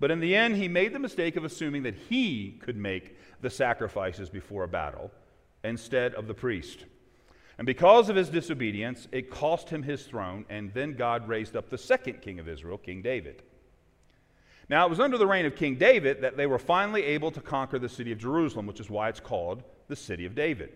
But 0.00 0.10
in 0.10 0.20
the 0.20 0.34
end, 0.34 0.56
he 0.56 0.68
made 0.68 0.92
the 0.92 0.98
mistake 0.98 1.36
of 1.36 1.44
assuming 1.44 1.82
that 1.82 1.94
he 1.94 2.58
could 2.62 2.76
make 2.76 3.16
the 3.40 3.50
sacrifices 3.50 4.30
before 4.30 4.64
a 4.64 4.68
battle 4.68 5.10
instead 5.64 6.14
of 6.14 6.26
the 6.26 6.34
priest. 6.34 6.84
And 7.58 7.66
because 7.66 8.08
of 8.08 8.14
his 8.14 8.28
disobedience, 8.28 9.08
it 9.10 9.30
cost 9.30 9.68
him 9.68 9.82
his 9.82 10.04
throne, 10.04 10.44
and 10.48 10.72
then 10.72 10.94
God 10.94 11.26
raised 11.26 11.56
up 11.56 11.68
the 11.68 11.78
second 11.78 12.22
king 12.22 12.38
of 12.38 12.48
Israel, 12.48 12.78
King 12.78 13.02
David. 13.02 13.42
Now, 14.68 14.86
it 14.86 14.90
was 14.90 15.00
under 15.00 15.18
the 15.18 15.26
reign 15.26 15.46
of 15.46 15.56
King 15.56 15.76
David 15.76 16.20
that 16.20 16.36
they 16.36 16.46
were 16.46 16.58
finally 16.58 17.02
able 17.02 17.30
to 17.32 17.40
conquer 17.40 17.78
the 17.78 17.88
city 17.88 18.12
of 18.12 18.18
Jerusalem, 18.18 18.66
which 18.66 18.80
is 18.80 18.90
why 18.90 19.08
it's 19.08 19.18
called 19.18 19.64
the 19.88 19.96
city 19.96 20.24
of 20.26 20.34
David. 20.34 20.72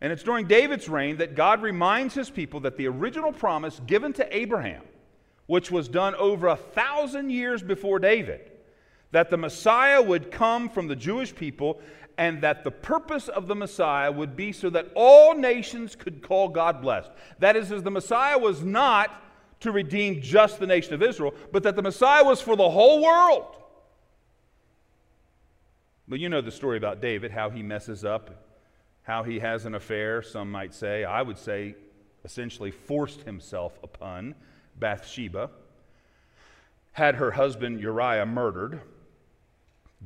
And 0.00 0.12
it's 0.12 0.22
during 0.22 0.46
David's 0.46 0.88
reign 0.88 1.16
that 1.16 1.34
God 1.34 1.62
reminds 1.62 2.14
his 2.14 2.28
people 2.28 2.60
that 2.60 2.76
the 2.76 2.86
original 2.86 3.32
promise 3.32 3.80
given 3.86 4.12
to 4.14 4.36
Abraham, 4.36 4.82
which 5.46 5.70
was 5.70 5.88
done 5.88 6.14
over 6.16 6.48
a 6.48 6.56
thousand 6.56 7.30
years 7.30 7.62
before 7.62 7.98
David, 7.98 8.50
that 9.12 9.30
the 9.30 9.36
Messiah 9.36 10.02
would 10.02 10.30
come 10.30 10.68
from 10.68 10.88
the 10.88 10.96
Jewish 10.96 11.34
people 11.34 11.80
and 12.18 12.42
that 12.42 12.64
the 12.64 12.70
purpose 12.70 13.28
of 13.28 13.46
the 13.46 13.54
Messiah 13.54 14.10
would 14.10 14.36
be 14.36 14.52
so 14.52 14.70
that 14.70 14.90
all 14.94 15.34
nations 15.34 15.94
could 15.94 16.22
call 16.22 16.48
God 16.48 16.80
blessed. 16.80 17.10
That 17.38 17.56
is, 17.56 17.70
as 17.70 17.82
the 17.82 17.90
Messiah 17.90 18.38
was 18.38 18.62
not 18.62 19.22
to 19.60 19.70
redeem 19.70 20.20
just 20.20 20.58
the 20.58 20.66
nation 20.66 20.94
of 20.94 21.02
Israel, 21.02 21.34
but 21.52 21.62
that 21.62 21.76
the 21.76 21.82
Messiah 21.82 22.24
was 22.24 22.40
for 22.40 22.56
the 22.56 22.68
whole 22.68 23.02
world. 23.02 23.56
But 26.08 26.20
you 26.20 26.28
know 26.28 26.40
the 26.40 26.50
story 26.50 26.78
about 26.78 27.00
David, 27.00 27.30
how 27.30 27.50
he 27.50 27.62
messes 27.62 28.04
up, 28.04 28.44
how 29.02 29.22
he 29.22 29.38
has 29.40 29.66
an 29.66 29.74
affair, 29.74 30.22
some 30.22 30.50
might 30.50 30.74
say. 30.74 31.04
I 31.04 31.22
would 31.22 31.38
say 31.38 31.74
essentially 32.24 32.70
forced 32.70 33.22
himself 33.22 33.78
upon 33.82 34.34
Bathsheba, 34.78 35.50
had 36.92 37.16
her 37.16 37.32
husband 37.32 37.80
Uriah 37.80 38.26
murdered. 38.26 38.80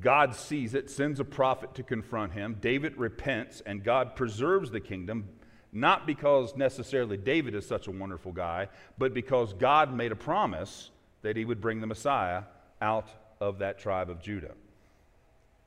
God 0.00 0.34
sees 0.34 0.74
it, 0.74 0.90
sends 0.90 1.20
a 1.20 1.24
prophet 1.24 1.74
to 1.74 1.82
confront 1.82 2.32
him. 2.32 2.56
David 2.60 2.96
repents, 2.96 3.62
and 3.66 3.84
God 3.84 4.16
preserves 4.16 4.70
the 4.70 4.80
kingdom 4.80 5.28
not 5.72 6.06
because 6.06 6.56
necessarily 6.56 7.16
David 7.16 7.54
is 7.54 7.66
such 7.66 7.86
a 7.86 7.90
wonderful 7.90 8.32
guy, 8.32 8.68
but 8.98 9.14
because 9.14 9.52
God 9.54 9.94
made 9.94 10.12
a 10.12 10.16
promise 10.16 10.90
that 11.22 11.36
he 11.36 11.44
would 11.44 11.60
bring 11.60 11.80
the 11.80 11.86
Messiah 11.86 12.42
out 12.80 13.08
of 13.40 13.58
that 13.58 13.78
tribe 13.78 14.10
of 14.10 14.20
Judah. 14.20 14.54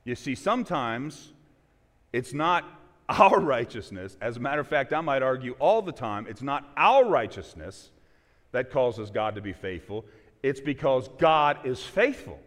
You 0.04 0.14
see, 0.14 0.34
sometimes 0.34 1.32
it's 2.12 2.34
not 2.34 2.64
our 3.08 3.40
righteousness. 3.40 4.16
As 4.20 4.36
a 4.36 4.40
matter 4.40 4.60
of 4.60 4.68
fact, 4.68 4.92
I 4.92 5.00
might 5.00 5.22
argue 5.22 5.54
all 5.58 5.82
the 5.82 5.92
time, 5.92 6.26
it's 6.28 6.42
not 6.42 6.70
our 6.76 7.04
righteousness 7.04 7.90
that 8.54 8.70
causes 8.70 9.10
God 9.10 9.34
to 9.34 9.40
be 9.40 9.52
faithful. 9.52 10.04
It's 10.44 10.60
because 10.60 11.08
God 11.18 11.66
is 11.66 11.82
faithful 11.82 12.38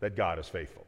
that 0.00 0.16
God 0.16 0.38
is 0.38 0.48
faithful. 0.48 0.86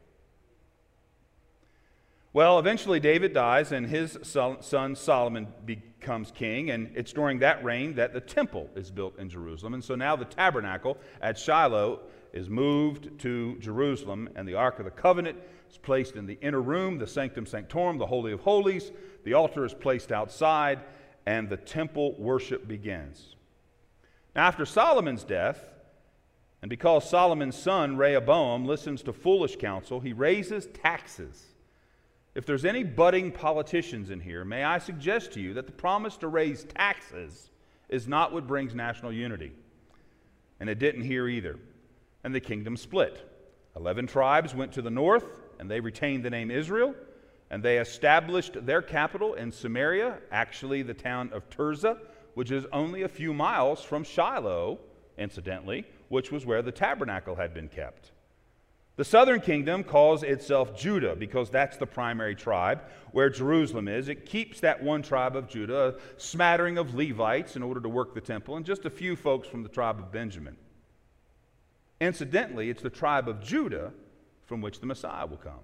Well, 2.33 2.57
eventually 2.57 2.99
David 2.99 3.35
dies 3.35 3.71
and 3.71 3.85
his 3.85 4.17
son 4.23 4.95
Solomon 4.95 5.47
becomes 5.65 6.31
king, 6.31 6.71
and 6.71 6.91
it's 6.95 7.13
during 7.13 7.37
that 7.39 7.63
reign 7.63 7.93
that 7.93 8.11
the 8.11 8.21
temple 8.21 8.71
is 8.75 8.89
built 8.89 9.19
in 9.19 9.29
Jerusalem. 9.29 9.75
And 9.75 9.83
so 9.83 9.93
now 9.93 10.15
the 10.15 10.25
tabernacle 10.25 10.97
at 11.21 11.37
Shiloh 11.37 11.99
is 12.33 12.49
moved 12.49 13.19
to 13.19 13.59
Jerusalem, 13.59 14.29
and 14.35 14.47
the 14.47 14.55
Ark 14.55 14.79
of 14.79 14.85
the 14.85 14.91
Covenant 14.91 15.37
is 15.69 15.77
placed 15.77 16.15
in 16.15 16.25
the 16.25 16.39
inner 16.41 16.61
room, 16.61 16.97
the 16.97 17.05
Sanctum 17.05 17.45
Sanctorum, 17.45 17.99
the 17.99 18.07
Holy 18.07 18.31
of 18.31 18.39
Holies. 18.39 18.91
The 19.25 19.35
altar 19.35 19.63
is 19.63 19.75
placed 19.75 20.11
outside, 20.11 20.79
and 21.27 21.47
the 21.47 21.57
temple 21.57 22.15
worship 22.17 22.67
begins. 22.67 23.32
Now, 24.35 24.47
after 24.47 24.65
Solomon's 24.65 25.23
death, 25.23 25.69
and 26.61 26.69
because 26.69 27.09
Solomon's 27.09 27.57
son, 27.57 27.97
Rehoboam, 27.97 28.65
listens 28.65 29.03
to 29.03 29.13
foolish 29.13 29.57
counsel, 29.57 29.99
he 29.99 30.13
raises 30.13 30.67
taxes. 30.67 31.43
If 32.35 32.45
there's 32.45 32.65
any 32.65 32.83
budding 32.83 33.31
politicians 33.31 34.09
in 34.09 34.19
here, 34.19 34.43
may 34.43 34.63
I 34.63 34.79
suggest 34.79 35.33
to 35.33 35.41
you 35.41 35.53
that 35.53 35.67
the 35.67 35.73
promise 35.73 36.17
to 36.17 36.27
raise 36.27 36.63
taxes 36.63 37.51
is 37.89 38.07
not 38.07 38.33
what 38.33 38.47
brings 38.47 38.73
national 38.73 39.13
unity. 39.13 39.51
And 40.59 40.69
it 40.69 40.79
didn't 40.79 41.03
here 41.03 41.27
either. 41.27 41.59
And 42.23 42.33
the 42.33 42.39
kingdom 42.39 42.77
split. 42.77 43.29
Eleven 43.75 44.07
tribes 44.07 44.55
went 44.55 44.71
to 44.71 44.81
the 44.81 44.89
north, 44.89 45.41
and 45.59 45.69
they 45.69 45.79
retained 45.79 46.23
the 46.23 46.29
name 46.29 46.49
Israel, 46.49 46.95
and 47.51 47.61
they 47.61 47.77
established 47.77 48.65
their 48.65 48.81
capital 48.81 49.35
in 49.35 49.51
Samaria, 49.51 50.17
actually 50.31 50.81
the 50.81 50.93
town 50.93 51.29
of 51.33 51.49
Tirzah, 51.49 51.99
which 52.33 52.51
is 52.51 52.65
only 52.71 53.03
a 53.03 53.07
few 53.07 53.33
miles 53.33 53.83
from 53.83 54.03
Shiloh, 54.03 54.79
incidentally, 55.17 55.85
which 56.09 56.31
was 56.31 56.45
where 56.45 56.61
the 56.61 56.71
tabernacle 56.71 57.35
had 57.35 57.53
been 57.53 57.67
kept. 57.67 58.11
The 58.95 59.03
southern 59.03 59.41
kingdom 59.41 59.83
calls 59.83 60.21
itself 60.21 60.77
Judah 60.77 61.15
because 61.15 61.49
that's 61.49 61.77
the 61.77 61.87
primary 61.87 62.35
tribe 62.35 62.83
where 63.11 63.29
Jerusalem 63.29 63.87
is. 63.87 64.07
It 64.07 64.27
keeps 64.27 64.59
that 64.59 64.83
one 64.83 65.01
tribe 65.01 65.35
of 65.35 65.47
Judah, 65.47 65.95
a 65.95 66.19
smattering 66.21 66.77
of 66.77 66.93
Levites 66.93 67.55
in 67.55 67.63
order 67.63 67.81
to 67.81 67.89
work 67.89 68.13
the 68.13 68.21
temple, 68.21 68.55
and 68.55 68.65
just 68.65 68.85
a 68.85 68.91
few 68.91 69.15
folks 69.15 69.47
from 69.47 69.63
the 69.63 69.69
tribe 69.69 69.97
of 69.97 70.11
Benjamin. 70.11 70.57
Incidentally, 71.99 72.69
it's 72.69 72.83
the 72.83 72.89
tribe 72.89 73.27
of 73.27 73.41
Judah 73.41 73.93
from 74.45 74.61
which 74.61 74.79
the 74.79 74.85
Messiah 74.85 75.25
will 75.25 75.37
come. 75.37 75.59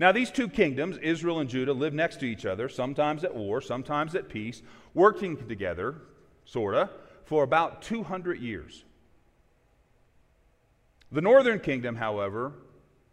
Now, 0.00 0.12
these 0.12 0.30
two 0.30 0.48
kingdoms, 0.48 0.96
Israel 1.02 1.40
and 1.40 1.50
Judah, 1.50 1.74
live 1.74 1.92
next 1.92 2.20
to 2.20 2.24
each 2.24 2.46
other, 2.46 2.70
sometimes 2.70 3.22
at 3.22 3.34
war, 3.34 3.60
sometimes 3.60 4.14
at 4.14 4.30
peace, 4.30 4.62
working 4.94 5.36
together, 5.46 5.96
sort 6.46 6.74
of, 6.74 6.88
for 7.26 7.42
about 7.42 7.82
200 7.82 8.40
years. 8.40 8.86
The 11.12 11.20
northern 11.20 11.60
kingdom, 11.60 11.96
however, 11.96 12.54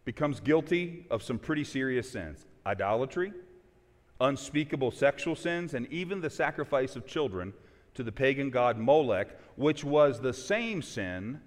becomes 0.06 0.39
guilty 0.39 1.06
of 1.12 1.22
some 1.22 1.38
pretty 1.38 1.65
serious 1.65 2.10
sins 2.10 2.46
idolatry, 2.65 3.34
unspeakable 4.22 4.91
sexual 4.91 5.36
sins, 5.36 5.74
and 5.74 5.91
even 5.91 6.22
the 6.22 6.29
sacrifice 6.29 6.96
of 6.96 7.06
children 7.06 7.53
to 7.96 8.03
the 8.03 8.13
pagan 8.13 8.50
god 8.50 8.77
Molech, 8.77 9.38
which 9.58 9.84
was 9.84 10.22
the 10.22 10.34
same 10.34 10.82
sin 10.82 11.41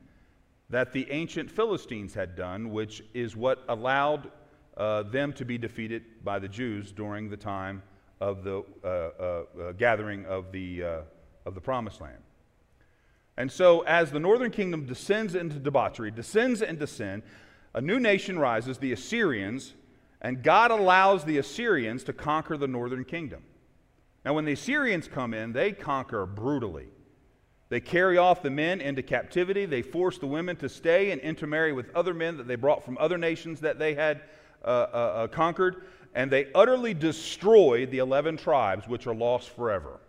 that 0.68 0.92
the 0.92 1.11
ancient 1.11 1.50
Philistines 1.50 2.12
had 2.12 2.37
done, 2.37 2.70
which 2.73 3.02
is 3.14 3.35
what 3.35 3.64
allowed 3.70 4.30
uh, 4.77 5.03
them 5.05 5.33
to 5.35 5.45
be 5.45 5.59
defeated 5.59 6.25
by 6.25 6.39
the 6.39 6.49
Jews 6.49 6.93
during 6.93 7.29
the 7.29 7.37
time 7.37 7.83
of 8.21 8.45
the 8.45 8.65
uh, 8.85 8.87
uh, 8.87 9.23
uh 9.69 9.73
gathering 9.73 10.27
of 10.27 10.53
the, 10.53 10.83
uh, 10.85 11.00
of 11.47 11.55
the 11.55 11.61
Promised 11.61 12.00
Land. 12.00 12.23
And 13.37 13.50
so, 13.50 13.81
as 13.81 14.11
the 14.11 14.21
northern 14.21 14.50
kingdom 14.50 14.87
descends 14.87 15.35
into 15.35 15.59
debauchery, 15.59 16.11
descends 16.11 16.61
into 16.61 16.87
sin, 16.87 17.23
a 17.73 17.81
new 17.81 17.99
nation 17.99 18.39
rises, 18.39 18.79
the 18.79 18.93
Assyrians, 18.93 19.75
and 20.21 20.43
God 20.43 20.71
allows 20.71 21.25
the 21.25 21.39
Assyrians 21.39 22.05
to 22.05 22.12
conquer 22.12 22.57
the 22.57 22.69
northern 22.69 23.05
kingdom. 23.05 23.43
Now, 24.25 24.35
when 24.35 24.45
the 24.45 24.53
Assyrians 24.53 25.09
come 25.09 25.33
in, 25.33 25.53
they 25.53 25.73
conquer 25.73 26.27
brutally. 26.27 26.89
They 27.71 27.81
carry 27.81 28.19
off 28.19 28.43
the 28.43 28.50
men 28.50 28.81
into 28.81 29.03
captivity. 29.03 29.65
They 29.65 29.83
force 29.83 30.19
the 30.19 30.27
women 30.27 30.57
to 30.57 30.69
stay 30.69 31.12
and 31.12 31.21
intermarry 31.21 31.73
with 31.73 31.95
other 31.95 32.12
men 32.12 32.37
that 32.37 32.49
they 32.49 32.57
brought 32.57 32.85
from 32.85 32.99
other 32.99 33.17
nations 33.17 33.61
that 33.61 33.79
they 33.79 33.95
had 33.95 34.23
uh, 34.64 34.69
uh, 34.69 34.97
uh 34.97 35.26
conquered. 35.29 35.85
And 36.14 36.31
they 36.31 36.49
utterly 36.55 36.93
destroyed 36.93 37.91
the 37.91 37.99
11 37.99 38.37
tribes, 38.37 38.89
which 38.89 39.06
are 39.06 39.15
lost 39.15 39.50
forever. 39.50 40.00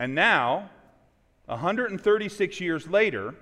And 0.00 0.14
now, 0.14 0.70
136 1.46 2.60
years 2.60 2.88
later, 2.88 3.34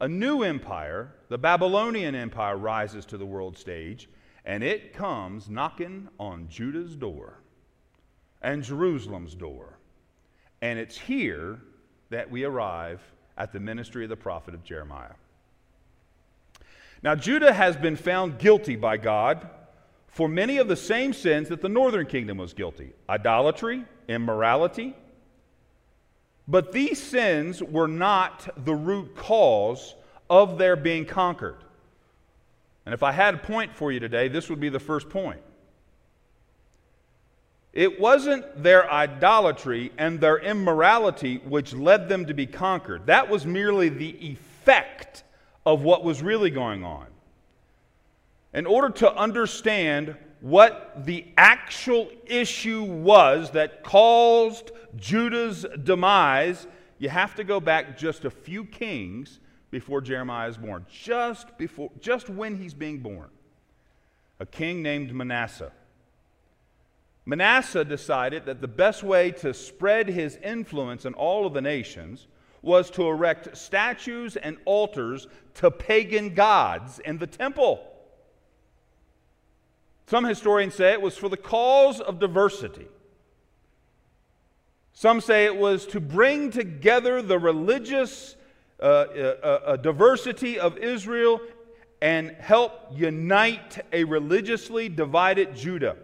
a 0.00 0.08
new 0.08 0.42
empire, 0.42 1.12
the 1.28 1.38
Babylonian 1.38 2.14
Empire, 2.14 2.56
rises 2.56 3.04
to 3.06 3.18
the 3.18 3.26
world 3.26 3.58
stage, 3.58 4.08
and 4.44 4.62
it 4.62 4.94
comes 4.94 5.50
knocking 5.50 6.08
on 6.18 6.48
Judah's 6.48 6.94
door 6.94 7.40
and 8.40 8.62
Jerusalem's 8.62 9.34
door. 9.34 9.78
And 10.62 10.78
it's 10.78 10.96
here 10.96 11.60
that 12.10 12.30
we 12.30 12.44
arrive 12.44 13.00
at 13.36 13.52
the 13.52 13.60
ministry 13.60 14.04
of 14.04 14.10
the 14.10 14.16
prophet 14.16 14.54
of 14.54 14.64
Jeremiah. 14.64 15.14
Now, 17.02 17.14
Judah 17.14 17.52
has 17.52 17.76
been 17.76 17.96
found 17.96 18.38
guilty 18.38 18.76
by 18.76 18.96
God 18.96 19.48
for 20.08 20.28
many 20.28 20.58
of 20.58 20.68
the 20.68 20.76
same 20.76 21.12
sins 21.12 21.48
that 21.48 21.62
the 21.62 21.68
northern 21.68 22.06
kingdom 22.06 22.38
was 22.38 22.52
guilty 22.52 22.92
idolatry, 23.08 23.84
immorality, 24.08 24.96
but 26.48 26.72
these 26.72 27.00
sins 27.00 27.62
were 27.62 27.86
not 27.88 28.48
the 28.64 28.74
root 28.74 29.14
cause 29.14 29.94
of 30.30 30.58
their 30.58 30.76
being 30.76 31.04
conquered. 31.04 31.62
And 32.84 32.94
if 32.94 33.02
I 33.02 33.12
had 33.12 33.34
a 33.34 33.38
point 33.38 33.76
for 33.76 33.92
you 33.92 34.00
today, 34.00 34.28
this 34.28 34.48
would 34.48 34.60
be 34.60 34.70
the 34.70 34.80
first 34.80 35.10
point. 35.10 35.40
It 37.74 38.00
wasn't 38.00 38.62
their 38.62 38.90
idolatry 38.90 39.92
and 39.98 40.20
their 40.20 40.38
immorality 40.38 41.36
which 41.44 41.74
led 41.74 42.08
them 42.08 42.26
to 42.26 42.34
be 42.34 42.46
conquered. 42.46 43.06
That 43.06 43.28
was 43.28 43.44
merely 43.44 43.90
the 43.90 44.16
effect 44.32 45.22
of 45.68 45.82
what 45.82 46.02
was 46.02 46.22
really 46.22 46.48
going 46.48 46.82
on. 46.82 47.06
In 48.54 48.64
order 48.64 48.88
to 48.88 49.14
understand 49.14 50.16
what 50.40 51.04
the 51.04 51.26
actual 51.36 52.08
issue 52.24 52.82
was 52.82 53.50
that 53.50 53.84
caused 53.84 54.70
Judah's 54.96 55.66
demise, 55.84 56.66
you 56.98 57.10
have 57.10 57.34
to 57.34 57.44
go 57.44 57.60
back 57.60 57.98
just 57.98 58.24
a 58.24 58.30
few 58.30 58.64
kings 58.64 59.40
before 59.70 60.00
Jeremiah 60.00 60.48
is 60.48 60.56
born, 60.56 60.86
just 60.90 61.58
before 61.58 61.90
just 62.00 62.30
when 62.30 62.56
he's 62.56 62.72
being 62.72 63.00
born. 63.00 63.28
A 64.40 64.46
king 64.46 64.82
named 64.82 65.14
Manasseh. 65.14 65.72
Manasseh 67.26 67.84
decided 67.84 68.46
that 68.46 68.62
the 68.62 68.68
best 68.68 69.02
way 69.02 69.32
to 69.32 69.52
spread 69.52 70.08
his 70.08 70.36
influence 70.36 71.04
in 71.04 71.12
all 71.12 71.44
of 71.44 71.52
the 71.52 71.60
nations 71.60 72.26
was 72.62 72.90
to 72.90 73.06
erect 73.06 73.56
statues 73.56 74.36
and 74.36 74.56
altars 74.64 75.26
to 75.54 75.70
pagan 75.70 76.34
gods 76.34 76.98
in 77.00 77.18
the 77.18 77.26
temple. 77.26 77.84
Some 80.06 80.24
historians 80.24 80.74
say 80.74 80.92
it 80.92 81.02
was 81.02 81.16
for 81.16 81.28
the 81.28 81.36
cause 81.36 82.00
of 82.00 82.18
diversity. 82.18 82.86
Some 84.92 85.20
say 85.20 85.44
it 85.44 85.56
was 85.56 85.86
to 85.88 86.00
bring 86.00 86.50
together 86.50 87.22
the 87.22 87.38
religious 87.38 88.36
uh, 88.80 88.84
uh, 88.84 88.88
uh, 89.44 89.76
diversity 89.76 90.58
of 90.58 90.78
Israel 90.78 91.40
and 92.00 92.30
help 92.32 92.72
unite 92.92 93.84
a 93.92 94.04
religiously 94.04 94.88
divided 94.88 95.54
Judah. 95.54 95.96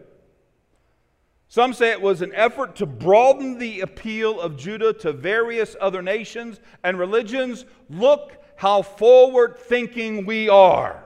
Some 1.48 1.72
say 1.72 1.90
it 1.90 2.00
was 2.00 2.22
an 2.22 2.32
effort 2.34 2.76
to 2.76 2.86
broaden 2.86 3.58
the 3.58 3.80
appeal 3.80 4.40
of 4.40 4.56
Judah 4.56 4.92
to 4.94 5.12
various 5.12 5.76
other 5.80 6.02
nations 6.02 6.60
and 6.82 6.98
religions. 6.98 7.64
Look 7.88 8.42
how 8.56 8.82
forward 8.82 9.58
thinking 9.58 10.26
we 10.26 10.48
are. 10.48 11.04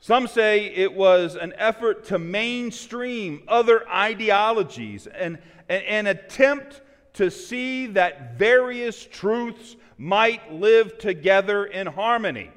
Some 0.00 0.26
say 0.26 0.66
it 0.66 0.92
was 0.92 1.36
an 1.36 1.52
effort 1.56 2.04
to 2.06 2.18
mainstream 2.18 3.42
other 3.46 3.88
ideologies 3.88 5.06
and 5.06 5.38
an 5.68 6.06
attempt 6.06 6.80
to 7.14 7.30
see 7.30 7.86
that 7.86 8.36
various 8.36 9.04
truths 9.06 9.76
might 9.98 10.52
live 10.52 10.98
together 10.98 11.66
in 11.66 11.86
harmony. 11.86 12.50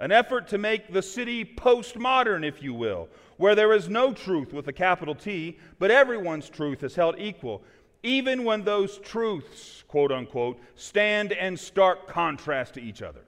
An 0.00 0.10
effort 0.10 0.48
to 0.48 0.58
make 0.58 0.92
the 0.92 1.02
city 1.02 1.44
postmodern, 1.44 2.44
if 2.44 2.62
you 2.62 2.74
will, 2.74 3.08
where 3.36 3.54
there 3.54 3.72
is 3.72 3.88
no 3.88 4.12
truth 4.12 4.52
with 4.52 4.68
a 4.68 4.72
capital 4.72 5.14
T, 5.14 5.58
but 5.78 5.90
everyone's 5.90 6.48
truth 6.48 6.82
is 6.82 6.94
held 6.94 7.18
equal, 7.18 7.62
even 8.02 8.44
when 8.44 8.64
those 8.64 8.98
truths, 8.98 9.84
quote 9.88 10.12
unquote, 10.12 10.60
stand 10.74 11.32
in 11.32 11.56
stark 11.56 12.06
contrast 12.08 12.74
to 12.74 12.82
each 12.82 13.02
other's. 13.02 13.22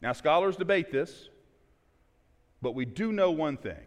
Now, 0.00 0.12
scholars 0.12 0.56
debate 0.56 0.90
this, 0.90 1.28
but 2.60 2.74
we 2.74 2.84
do 2.84 3.12
know 3.12 3.30
one 3.30 3.56
thing. 3.56 3.86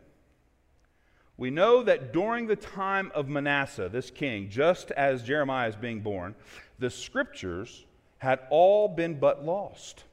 We 1.37 1.49
know 1.49 1.83
that 1.83 2.13
during 2.13 2.47
the 2.47 2.55
time 2.55 3.11
of 3.13 3.27
Manasseh, 3.27 3.89
this 3.89 4.09
king, 4.09 4.49
just 4.49 4.91
as 4.91 5.21
Jeremiah 5.23 5.67
is 5.67 5.75
being 5.75 5.99
born, 5.99 6.35
the 6.79 6.89
scriptures 6.89 7.85
had 8.19 8.39
all 8.49 8.87
been 8.87 9.19
but 9.19 9.43
lost. 9.43 10.05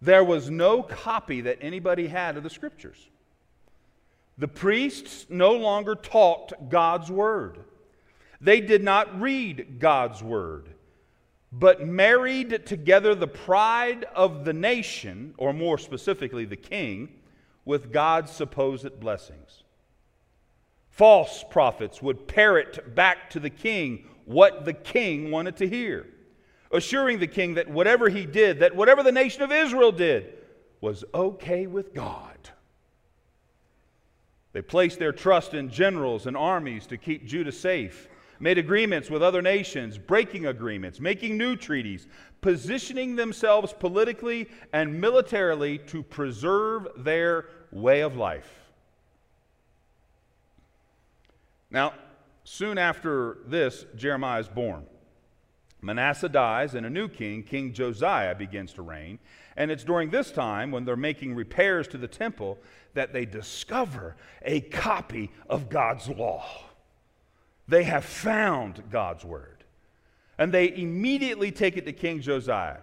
There 0.00 0.24
was 0.24 0.50
no 0.50 0.82
copy 0.82 1.40
that 1.42 1.58
anybody 1.60 2.06
had 2.06 2.36
of 2.36 2.42
the 2.42 2.50
scriptures. 2.50 3.08
The 4.38 4.48
priests 4.48 5.26
no 5.28 5.52
longer 5.52 5.96
taught 5.96 6.70
God's 6.70 7.10
word. 7.10 7.58
They 8.40 8.60
did 8.60 8.84
not 8.84 9.20
read 9.20 9.80
God's 9.80 10.22
word, 10.22 10.68
but 11.50 11.86
married 11.86 12.64
together 12.64 13.14
the 13.14 13.26
pride 13.26 14.04
of 14.14 14.44
the 14.44 14.52
nation, 14.52 15.34
or 15.38 15.52
more 15.52 15.76
specifically, 15.76 16.44
the 16.44 16.56
king, 16.56 17.08
with 17.64 17.92
God's 17.92 18.30
supposed 18.30 19.00
blessings. 19.00 19.64
False 20.88 21.44
prophets 21.50 22.00
would 22.00 22.28
parrot 22.28 22.94
back 22.94 23.30
to 23.30 23.40
the 23.40 23.50
king 23.50 24.04
what 24.24 24.64
the 24.64 24.72
king 24.72 25.30
wanted 25.30 25.56
to 25.56 25.68
hear, 25.68 26.06
assuring 26.70 27.18
the 27.18 27.26
king 27.26 27.54
that 27.54 27.68
whatever 27.68 28.08
he 28.08 28.26
did, 28.26 28.60
that 28.60 28.76
whatever 28.76 29.02
the 29.02 29.12
nation 29.12 29.42
of 29.42 29.52
Israel 29.52 29.92
did, 29.92 30.34
was 30.80 31.04
okay 31.14 31.66
with 31.66 31.94
God. 31.94 32.36
They 34.52 34.62
placed 34.62 34.98
their 34.98 35.12
trust 35.12 35.54
in 35.54 35.70
generals 35.70 36.26
and 36.26 36.36
armies 36.36 36.86
to 36.86 36.96
keep 36.96 37.26
Judah 37.26 37.52
safe, 37.52 38.08
made 38.40 38.58
agreements 38.58 39.10
with 39.10 39.22
other 39.22 39.42
nations, 39.42 39.98
breaking 39.98 40.46
agreements, 40.46 41.00
making 41.00 41.36
new 41.36 41.56
treaties, 41.56 42.06
positioning 42.40 43.16
themselves 43.16 43.72
politically 43.72 44.48
and 44.72 45.00
militarily 45.00 45.78
to 45.78 46.02
preserve 46.02 46.88
their 46.96 47.46
way 47.70 48.00
of 48.00 48.16
life. 48.16 48.50
Now, 51.70 51.92
soon 52.44 52.78
after 52.78 53.38
this, 53.46 53.84
Jeremiah 53.96 54.40
is 54.40 54.48
born. 54.48 54.86
Manasseh 55.80 56.28
dies, 56.28 56.74
and 56.74 56.84
a 56.84 56.90
new 56.90 57.08
king, 57.08 57.42
King 57.42 57.72
Josiah, 57.72 58.34
begins 58.34 58.72
to 58.74 58.82
reign. 58.82 59.18
And 59.56 59.70
it's 59.70 59.84
during 59.84 60.10
this 60.10 60.30
time, 60.30 60.70
when 60.70 60.84
they're 60.84 60.96
making 60.96 61.34
repairs 61.34 61.86
to 61.88 61.98
the 61.98 62.08
temple, 62.08 62.58
that 62.94 63.12
they 63.12 63.24
discover 63.24 64.16
a 64.42 64.60
copy 64.60 65.30
of 65.48 65.68
God's 65.68 66.08
law. 66.08 66.44
They 67.68 67.84
have 67.84 68.04
found 68.04 68.82
God's 68.90 69.24
word. 69.24 69.64
And 70.38 70.52
they 70.52 70.74
immediately 70.74 71.50
take 71.50 71.76
it 71.76 71.84
to 71.86 71.92
King 71.92 72.20
Josiah. 72.20 72.78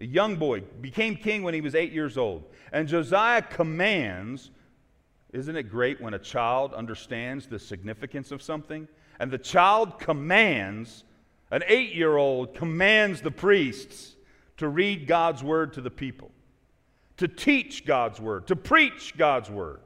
A 0.00 0.06
young 0.06 0.36
boy 0.36 0.60
became 0.80 1.16
king 1.16 1.42
when 1.42 1.54
he 1.54 1.60
was 1.60 1.74
eight 1.74 1.92
years 1.92 2.16
old. 2.16 2.44
And 2.72 2.88
Josiah 2.88 3.42
commands 3.42 4.50
isn't 5.32 5.56
it 5.56 5.64
great 5.64 6.00
when 6.00 6.14
a 6.14 6.18
child 6.18 6.72
understands 6.72 7.46
the 7.46 7.58
significance 7.58 8.32
of 8.32 8.42
something? 8.42 8.88
And 9.20 9.30
the 9.30 9.38
child 9.38 9.98
commands, 9.98 11.04
an 11.50 11.62
eight 11.66 11.94
year 11.94 12.16
old 12.16 12.54
commands 12.54 13.20
the 13.20 13.30
priests 13.30 14.14
to 14.58 14.68
read 14.68 15.06
God's 15.06 15.42
word 15.42 15.72
to 15.74 15.80
the 15.80 15.90
people 15.90 16.30
to 17.18 17.28
teach 17.28 17.84
God's 17.84 18.20
word, 18.20 18.46
to 18.46 18.56
preach 18.56 19.16
God's 19.16 19.50
word. 19.50 19.80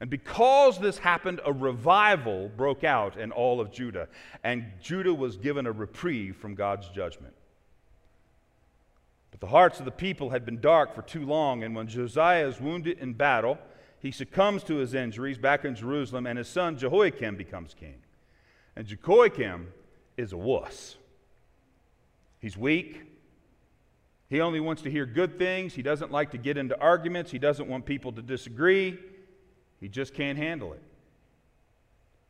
And 0.00 0.10
because 0.10 0.78
this 0.78 0.98
happened, 0.98 1.40
a 1.44 1.52
revival 1.52 2.50
broke 2.54 2.84
out 2.84 3.16
in 3.16 3.32
all 3.32 3.60
of 3.60 3.72
Judah, 3.72 4.08
and 4.44 4.66
Judah 4.80 5.14
was 5.14 5.38
given 5.38 5.66
a 5.66 5.72
reprieve 5.72 6.36
from 6.36 6.54
God's 6.54 6.88
judgment. 6.90 7.34
But 9.30 9.40
the 9.40 9.46
hearts 9.46 9.78
of 9.78 9.86
the 9.86 9.90
people 9.90 10.30
had 10.30 10.44
been 10.44 10.60
dark 10.60 10.94
for 10.94 11.02
too 11.02 11.24
long, 11.24 11.62
and 11.62 11.74
when 11.74 11.88
Josiah 11.88 12.46
is 12.46 12.60
wounded 12.60 12.98
in 12.98 13.14
battle, 13.14 13.58
he 13.98 14.10
succumbs 14.10 14.62
to 14.64 14.76
his 14.76 14.92
injuries 14.92 15.38
back 15.38 15.64
in 15.64 15.74
Jerusalem, 15.74 16.26
and 16.26 16.36
his 16.36 16.48
son 16.48 16.76
Jehoiakim 16.76 17.36
becomes 17.36 17.72
king. 17.72 18.02
And 18.76 18.86
Jehoiakim 18.86 19.68
is 20.16 20.32
a 20.32 20.36
wuss. 20.36 20.96
He's 22.38 22.56
weak, 22.56 23.02
he 24.28 24.40
only 24.40 24.60
wants 24.60 24.82
to 24.82 24.90
hear 24.90 25.06
good 25.06 25.38
things. 25.38 25.74
He 25.74 25.82
doesn't 25.82 26.10
like 26.10 26.32
to 26.32 26.38
get 26.38 26.56
into 26.56 26.78
arguments. 26.80 27.30
He 27.30 27.38
doesn't 27.38 27.68
want 27.68 27.86
people 27.86 28.12
to 28.12 28.22
disagree. 28.22 28.98
He 29.80 29.88
just 29.88 30.14
can't 30.14 30.36
handle 30.36 30.72
it. 30.72 30.82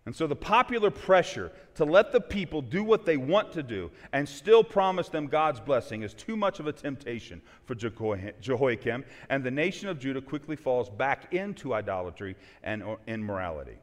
And 0.05 0.15
so 0.15 0.29
the 0.29 0.37
popular 0.37 0.91
pressure 0.91 1.51
to 1.75 1.85
let 1.85 2.13
the 2.13 2.21
people 2.21 2.63
do 2.63 2.85
what 2.85 3.05
they 3.05 3.17
want 3.17 3.53
to 3.55 3.63
do 3.63 3.91
and 4.13 4.29
still 4.29 4.63
promise 4.63 5.09
them 5.09 5.27
God's 5.27 5.59
blessing 5.59 6.03
is 6.03 6.15
too 6.15 6.37
much 6.37 6.61
of 6.61 6.69
a 6.69 6.73
temptation 6.73 7.43
for 7.65 7.75
Jehoiakim, 7.75 9.05
and 9.31 9.43
the 9.43 9.51
nation 9.51 9.89
of 9.89 9.99
Judah 9.99 10.21
quickly 10.21 10.55
falls 10.55 10.89
back 10.89 11.35
into 11.35 11.75
idolatry 11.75 12.37
and 12.63 12.85
immorality. 13.09 13.79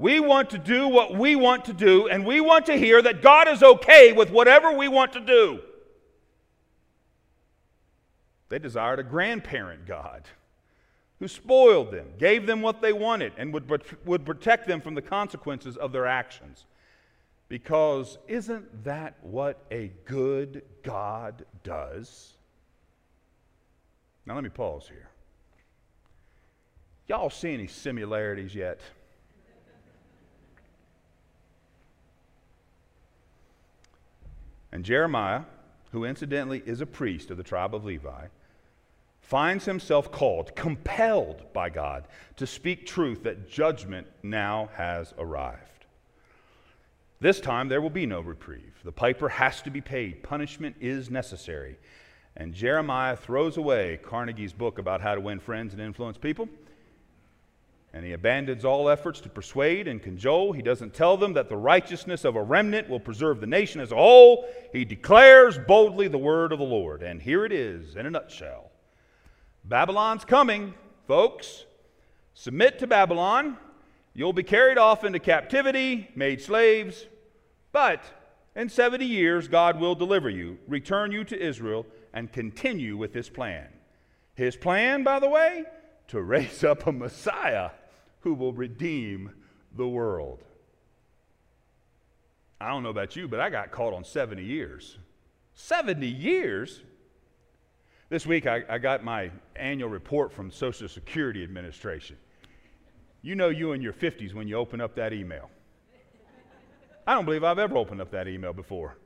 We 0.00 0.18
want 0.18 0.48
to 0.50 0.58
do 0.58 0.88
what 0.88 1.14
we 1.14 1.36
want 1.36 1.66
to 1.66 1.74
do, 1.74 2.08
and 2.08 2.24
we 2.24 2.40
want 2.40 2.64
to 2.66 2.76
hear 2.78 3.02
that 3.02 3.20
God 3.20 3.48
is 3.48 3.62
okay 3.62 4.12
with 4.12 4.30
whatever 4.30 4.72
we 4.72 4.88
want 4.88 5.12
to 5.12 5.20
do. 5.20 5.60
They 8.48 8.58
desired 8.58 8.98
a 8.98 9.02
grandparent 9.02 9.84
God 9.86 10.22
who 11.18 11.28
spoiled 11.28 11.90
them, 11.90 12.14
gave 12.18 12.46
them 12.46 12.62
what 12.62 12.80
they 12.80 12.94
wanted, 12.94 13.34
and 13.36 13.52
would, 13.52 13.70
would 14.06 14.24
protect 14.24 14.66
them 14.66 14.80
from 14.80 14.94
the 14.94 15.02
consequences 15.02 15.76
of 15.76 15.92
their 15.92 16.06
actions. 16.06 16.64
Because 17.50 18.16
isn't 18.26 18.84
that 18.84 19.18
what 19.20 19.66
a 19.70 19.92
good 20.06 20.62
God 20.82 21.44
does? 21.62 22.32
Now, 24.24 24.34
let 24.34 24.44
me 24.44 24.50
pause 24.50 24.88
here. 24.88 25.10
Y'all 27.06 27.28
see 27.28 27.52
any 27.52 27.66
similarities 27.66 28.54
yet? 28.54 28.80
And 34.72 34.84
Jeremiah, 34.84 35.42
who 35.92 36.04
incidentally 36.04 36.62
is 36.64 36.80
a 36.80 36.86
priest 36.86 37.30
of 37.30 37.36
the 37.36 37.42
tribe 37.42 37.74
of 37.74 37.84
Levi, 37.84 38.26
finds 39.20 39.64
himself 39.64 40.10
called, 40.10 40.54
compelled 40.56 41.52
by 41.52 41.70
God 41.70 42.08
to 42.36 42.46
speak 42.46 42.86
truth 42.86 43.22
that 43.22 43.48
judgment 43.48 44.06
now 44.22 44.70
has 44.74 45.14
arrived. 45.18 45.86
This 47.20 47.40
time 47.40 47.68
there 47.68 47.80
will 47.80 47.90
be 47.90 48.06
no 48.06 48.20
reprieve. 48.20 48.80
The 48.82 48.92
piper 48.92 49.28
has 49.28 49.60
to 49.62 49.70
be 49.70 49.80
paid, 49.80 50.22
punishment 50.22 50.76
is 50.80 51.10
necessary. 51.10 51.76
And 52.36 52.54
Jeremiah 52.54 53.16
throws 53.16 53.56
away 53.56 54.00
Carnegie's 54.02 54.52
book 54.52 54.78
about 54.78 55.00
how 55.00 55.14
to 55.14 55.20
win 55.20 55.38
friends 55.38 55.74
and 55.74 55.82
influence 55.82 56.16
people. 56.16 56.48
And 57.92 58.04
he 58.04 58.12
abandons 58.12 58.64
all 58.64 58.88
efforts 58.88 59.20
to 59.22 59.28
persuade 59.28 59.88
and 59.88 60.00
cajole. 60.00 60.52
He 60.52 60.62
doesn't 60.62 60.94
tell 60.94 61.16
them 61.16 61.32
that 61.32 61.48
the 61.48 61.56
righteousness 61.56 62.24
of 62.24 62.36
a 62.36 62.42
remnant 62.42 62.88
will 62.88 63.00
preserve 63.00 63.40
the 63.40 63.48
nation 63.48 63.80
as 63.80 63.90
a 63.90 63.96
whole. 63.96 64.48
He 64.72 64.84
declares 64.84 65.58
boldly 65.58 66.06
the 66.06 66.18
word 66.18 66.52
of 66.52 66.60
the 66.60 66.64
Lord. 66.64 67.02
And 67.02 67.20
here 67.20 67.44
it 67.44 67.52
is 67.52 67.96
in 67.96 68.06
a 68.06 68.10
nutshell 68.10 68.70
Babylon's 69.64 70.24
coming, 70.24 70.74
folks. 71.06 71.64
Submit 72.34 72.78
to 72.78 72.86
Babylon. 72.86 73.58
You'll 74.14 74.32
be 74.32 74.42
carried 74.42 74.78
off 74.78 75.04
into 75.04 75.18
captivity, 75.18 76.08
made 76.14 76.40
slaves. 76.40 77.06
But 77.72 78.02
in 78.56 78.68
70 78.68 79.04
years, 79.04 79.48
God 79.48 79.78
will 79.78 79.94
deliver 79.94 80.30
you, 80.30 80.58
return 80.66 81.12
you 81.12 81.24
to 81.24 81.40
Israel, 81.40 81.86
and 82.12 82.32
continue 82.32 82.96
with 82.96 83.14
his 83.14 83.28
plan. 83.28 83.68
His 84.34 84.56
plan, 84.56 85.02
by 85.02 85.18
the 85.18 85.28
way, 85.28 85.64
to 86.08 86.22
raise 86.22 86.64
up 86.64 86.86
a 86.86 86.92
Messiah 86.92 87.70
who 88.20 88.34
will 88.34 88.52
redeem 88.52 89.32
the 89.76 89.86
world. 89.86 90.42
I 92.60 92.68
don't 92.68 92.82
know 92.82 92.90
about 92.90 93.16
you, 93.16 93.26
but 93.26 93.40
I 93.40 93.48
got 93.48 93.70
caught 93.70 93.94
on 93.94 94.04
70 94.04 94.44
years. 94.44 94.98
70 95.54 96.06
years? 96.06 96.82
This 98.10 98.26
week, 98.26 98.46
I, 98.46 98.62
I 98.68 98.78
got 98.78 99.02
my 99.02 99.30
annual 99.56 99.88
report 99.88 100.32
from 100.32 100.50
Social 100.50 100.88
Security 100.88 101.42
Administration. 101.42 102.16
You 103.22 103.34
know 103.34 103.48
you 103.48 103.72
in 103.72 103.82
your 103.82 103.92
50s 103.92 104.34
when 104.34 104.48
you 104.48 104.56
open 104.56 104.80
up 104.80 104.94
that 104.96 105.12
email. 105.12 105.50
I 107.06 107.14
don't 107.14 107.24
believe 107.24 107.44
I've 107.44 107.58
ever 107.58 107.76
opened 107.76 108.00
up 108.00 108.10
that 108.10 108.28
email 108.28 108.52
before. 108.52 108.96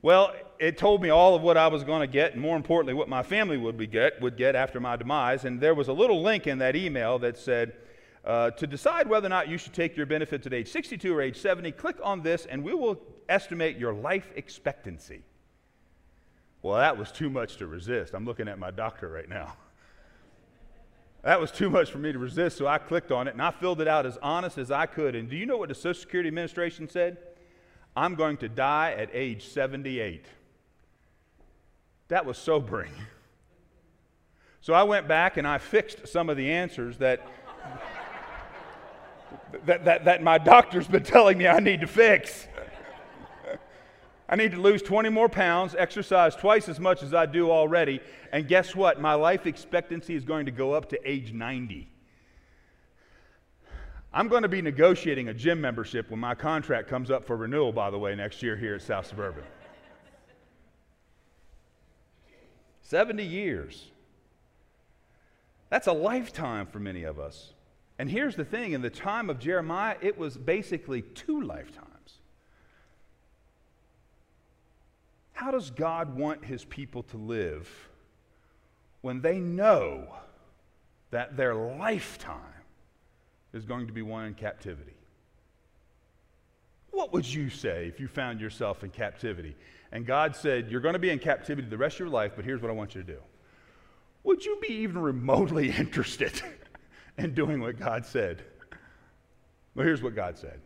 Well, 0.00 0.32
it 0.58 0.78
told 0.78 1.02
me 1.02 1.10
all 1.10 1.34
of 1.34 1.42
what 1.42 1.56
I 1.56 1.66
was 1.68 1.82
going 1.82 2.00
to 2.00 2.06
get, 2.06 2.32
and 2.32 2.40
more 2.40 2.56
importantly, 2.56 2.94
what 2.94 3.08
my 3.08 3.22
family 3.22 3.56
would, 3.56 3.90
get, 3.90 4.20
would 4.20 4.36
get 4.36 4.54
after 4.54 4.78
my 4.80 4.96
demise. 4.96 5.44
And 5.44 5.60
there 5.60 5.74
was 5.74 5.88
a 5.88 5.92
little 5.92 6.22
link 6.22 6.46
in 6.46 6.58
that 6.58 6.76
email 6.76 7.18
that 7.20 7.36
said, 7.36 7.74
uh, 8.24 8.50
to 8.52 8.66
decide 8.66 9.08
whether 9.08 9.26
or 9.26 9.30
not 9.30 9.48
you 9.48 9.58
should 9.58 9.72
take 9.72 9.96
your 9.96 10.06
benefits 10.06 10.46
at 10.46 10.52
age 10.52 10.68
62 10.68 11.14
or 11.14 11.20
age 11.20 11.36
70, 11.36 11.72
click 11.72 11.96
on 12.02 12.22
this, 12.22 12.46
and 12.46 12.62
we 12.62 12.74
will 12.74 13.00
estimate 13.28 13.76
your 13.76 13.92
life 13.92 14.30
expectancy. 14.36 15.22
Well, 16.62 16.76
that 16.76 16.96
was 16.96 17.10
too 17.10 17.30
much 17.30 17.56
to 17.56 17.66
resist. 17.66 18.14
I'm 18.14 18.24
looking 18.24 18.48
at 18.48 18.58
my 18.58 18.70
doctor 18.70 19.08
right 19.08 19.28
now. 19.28 19.54
That 21.22 21.40
was 21.40 21.50
too 21.50 21.68
much 21.68 21.90
for 21.90 21.98
me 21.98 22.12
to 22.12 22.18
resist, 22.18 22.56
so 22.56 22.68
I 22.68 22.78
clicked 22.78 23.10
on 23.10 23.26
it 23.26 23.32
and 23.32 23.42
I 23.42 23.50
filled 23.50 23.80
it 23.80 23.88
out 23.88 24.06
as 24.06 24.16
honest 24.22 24.56
as 24.56 24.70
I 24.70 24.86
could. 24.86 25.16
And 25.16 25.28
do 25.28 25.36
you 25.36 25.46
know 25.46 25.56
what 25.56 25.68
the 25.68 25.74
Social 25.74 26.00
Security 26.00 26.28
Administration 26.28 26.88
said? 26.88 27.18
I'm 27.98 28.14
going 28.14 28.36
to 28.38 28.48
die 28.48 28.92
at 28.92 29.10
age 29.12 29.48
78. 29.48 30.24
That 32.06 32.24
was 32.24 32.38
sobering. 32.38 32.92
So 34.60 34.72
I 34.72 34.84
went 34.84 35.08
back 35.08 35.36
and 35.36 35.44
I 35.44 35.58
fixed 35.58 36.06
some 36.06 36.30
of 36.30 36.36
the 36.36 36.48
answers 36.48 36.98
that, 36.98 37.26
that, 39.66 39.84
that, 39.84 40.04
that 40.04 40.22
my 40.22 40.38
doctor's 40.38 40.86
been 40.86 41.02
telling 41.02 41.38
me 41.38 41.48
I 41.48 41.58
need 41.58 41.80
to 41.80 41.88
fix. 41.88 42.46
I 44.28 44.36
need 44.36 44.52
to 44.52 44.60
lose 44.60 44.80
20 44.80 45.08
more 45.08 45.28
pounds, 45.28 45.74
exercise 45.76 46.36
twice 46.36 46.68
as 46.68 46.78
much 46.78 47.02
as 47.02 47.12
I 47.12 47.26
do 47.26 47.50
already, 47.50 48.00
and 48.30 48.46
guess 48.46 48.76
what? 48.76 49.00
My 49.00 49.14
life 49.14 49.44
expectancy 49.44 50.14
is 50.14 50.24
going 50.24 50.46
to 50.46 50.52
go 50.52 50.72
up 50.72 50.88
to 50.90 51.10
age 51.10 51.32
90. 51.32 51.88
I'm 54.12 54.28
going 54.28 54.42
to 54.42 54.48
be 54.48 54.62
negotiating 54.62 55.28
a 55.28 55.34
gym 55.34 55.60
membership 55.60 56.10
when 56.10 56.20
my 56.20 56.34
contract 56.34 56.88
comes 56.88 57.10
up 57.10 57.26
for 57.26 57.36
renewal, 57.36 57.72
by 57.72 57.90
the 57.90 57.98
way, 57.98 58.14
next 58.14 58.42
year 58.42 58.56
here 58.56 58.74
at 58.74 58.82
South 58.82 59.06
Suburban. 59.06 59.44
70 62.82 63.22
years. 63.22 63.90
That's 65.68 65.86
a 65.86 65.92
lifetime 65.92 66.66
for 66.66 66.78
many 66.78 67.04
of 67.04 67.18
us. 67.18 67.52
And 67.98 68.08
here's 68.08 68.34
the 68.34 68.44
thing 68.44 68.72
in 68.72 68.80
the 68.80 68.90
time 68.90 69.28
of 69.28 69.38
Jeremiah, 69.38 69.96
it 70.00 70.16
was 70.16 70.38
basically 70.38 71.02
two 71.02 71.42
lifetimes. 71.42 71.88
How 75.32 75.50
does 75.50 75.70
God 75.70 76.16
want 76.16 76.44
his 76.44 76.64
people 76.64 77.02
to 77.04 77.16
live 77.18 77.68
when 79.02 79.20
they 79.20 79.38
know 79.38 80.08
that 81.10 81.36
their 81.36 81.54
lifetime 81.54 82.57
is 83.52 83.64
going 83.64 83.86
to 83.86 83.92
be 83.92 84.02
one 84.02 84.26
in 84.26 84.34
captivity? 84.34 84.94
What 86.90 87.12
would 87.12 87.26
you 87.26 87.50
say 87.50 87.86
if 87.86 88.00
you 88.00 88.08
found 88.08 88.40
yourself 88.40 88.82
in 88.82 88.90
captivity 88.90 89.56
and 89.92 90.06
God 90.06 90.36
said, 90.36 90.70
You're 90.70 90.80
going 90.80 90.94
to 90.94 90.98
be 90.98 91.10
in 91.10 91.18
captivity 91.18 91.68
the 91.68 91.78
rest 91.78 91.96
of 91.96 92.00
your 92.00 92.08
life, 92.08 92.32
but 92.36 92.44
here's 92.44 92.60
what 92.60 92.70
I 92.70 92.74
want 92.74 92.94
you 92.94 93.02
to 93.02 93.06
do? 93.06 93.18
Would 94.24 94.44
you 94.44 94.58
be 94.60 94.74
even 94.74 94.98
remotely 94.98 95.70
interested 95.78 96.42
in 97.16 97.34
doing 97.34 97.60
what 97.60 97.78
God 97.78 98.04
said? 98.04 98.44
Well, 99.74 99.86
here's 99.86 100.02
what 100.02 100.14
God 100.14 100.36
said 100.38 100.60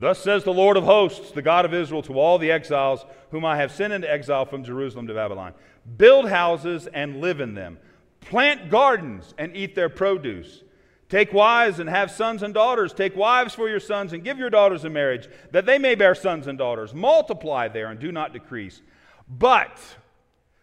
Thus 0.00 0.18
says 0.18 0.42
the 0.42 0.52
Lord 0.52 0.76
of 0.76 0.84
hosts, 0.84 1.32
the 1.32 1.42
God 1.42 1.64
of 1.64 1.74
Israel, 1.74 2.02
to 2.02 2.18
all 2.18 2.38
the 2.38 2.50
exiles 2.50 3.04
whom 3.30 3.44
I 3.44 3.56
have 3.56 3.70
sent 3.70 3.92
into 3.92 4.10
exile 4.10 4.44
from 4.44 4.64
Jerusalem 4.64 5.06
to 5.06 5.14
Babylon 5.14 5.54
Build 5.96 6.28
houses 6.28 6.86
and 6.86 7.20
live 7.20 7.40
in 7.40 7.54
them, 7.54 7.78
plant 8.20 8.70
gardens 8.70 9.34
and 9.38 9.56
eat 9.56 9.74
their 9.74 9.88
produce. 9.88 10.62
Take 11.12 11.34
wives 11.34 11.78
and 11.78 11.90
have 11.90 12.10
sons 12.10 12.42
and 12.42 12.54
daughters. 12.54 12.94
Take 12.94 13.14
wives 13.14 13.52
for 13.52 13.68
your 13.68 13.80
sons 13.80 14.14
and 14.14 14.24
give 14.24 14.38
your 14.38 14.48
daughters 14.48 14.86
in 14.86 14.94
marriage, 14.94 15.28
that 15.50 15.66
they 15.66 15.76
may 15.76 15.94
bear 15.94 16.14
sons 16.14 16.46
and 16.46 16.56
daughters. 16.56 16.94
Multiply 16.94 17.68
there 17.68 17.88
and 17.88 18.00
do 18.00 18.10
not 18.10 18.32
decrease. 18.32 18.80
But 19.28 19.78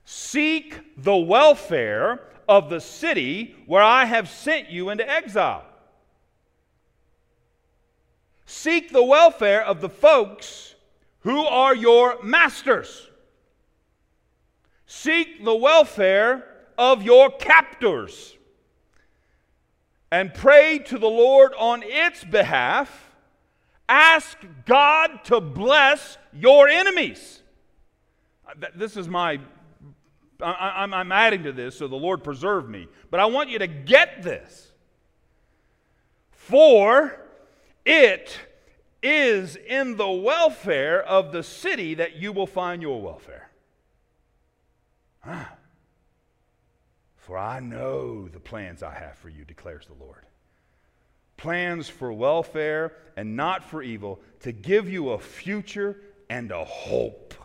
seek 0.05 0.81
the 0.97 1.15
welfare 1.15 2.21
of 2.47 2.71
the 2.71 2.81
city 2.81 3.57
where 3.67 3.83
I 3.83 4.05
have 4.05 4.27
sent 4.27 4.71
you 4.71 4.89
into 4.89 5.07
exile. 5.07 5.67
Seek 8.47 8.91
the 8.91 9.03
welfare 9.03 9.63
of 9.63 9.81
the 9.81 9.89
folks 9.89 10.73
who 11.19 11.45
are 11.45 11.75
your 11.75 12.23
masters. 12.23 13.07
Seek 14.87 15.45
the 15.45 15.55
welfare 15.55 16.43
of 16.75 17.03
your 17.03 17.29
captors. 17.29 18.35
And 20.11 20.33
pray 20.33 20.79
to 20.79 20.97
the 20.97 21.09
Lord 21.09 21.53
on 21.57 21.83
its 21.83 22.23
behalf. 22.23 23.11
Ask 23.87 24.37
God 24.65 25.23
to 25.25 25.39
bless 25.39 26.17
your 26.33 26.67
enemies. 26.67 27.41
Uh, 28.47 28.67
this 28.75 28.97
is 28.97 29.07
my, 29.07 29.39
I'm 30.41 31.11
adding 31.11 31.43
to 31.43 31.51
this 31.51 31.77
so 31.77 31.87
the 31.87 31.95
Lord 31.95 32.23
preserve 32.23 32.69
me. 32.69 32.87
But 33.11 33.19
I 33.19 33.25
want 33.25 33.49
you 33.49 33.59
to 33.59 33.67
get 33.67 34.23
this. 34.23 34.71
For 36.31 37.19
it 37.85 38.37
is 39.01 39.55
in 39.55 39.97
the 39.97 40.09
welfare 40.09 41.03
of 41.03 41.31
the 41.31 41.43
city 41.43 41.93
that 41.95 42.15
you 42.15 42.31
will 42.31 42.47
find 42.47 42.81
your 42.81 43.01
welfare. 43.01 43.49
Huh. 45.19 45.45
For 47.29 47.37
I 47.37 47.59
know 47.59 48.27
the 48.27 48.39
plans 48.39 48.81
I 48.81 48.91
have 48.91 49.15
for 49.19 49.29
you, 49.29 49.45
declares 49.45 49.85
the 49.85 50.03
Lord. 50.03 50.25
Plans 51.37 51.87
for 51.87 52.11
welfare 52.11 52.93
and 53.17 53.35
not 53.35 53.63
for 53.63 53.83
evil, 53.83 54.19
to 54.39 54.51
give 54.51 54.89
you 54.89 55.11
a 55.11 55.19
future 55.19 56.01
and 56.31 56.51
a 56.51 56.65
hope. 56.65 57.35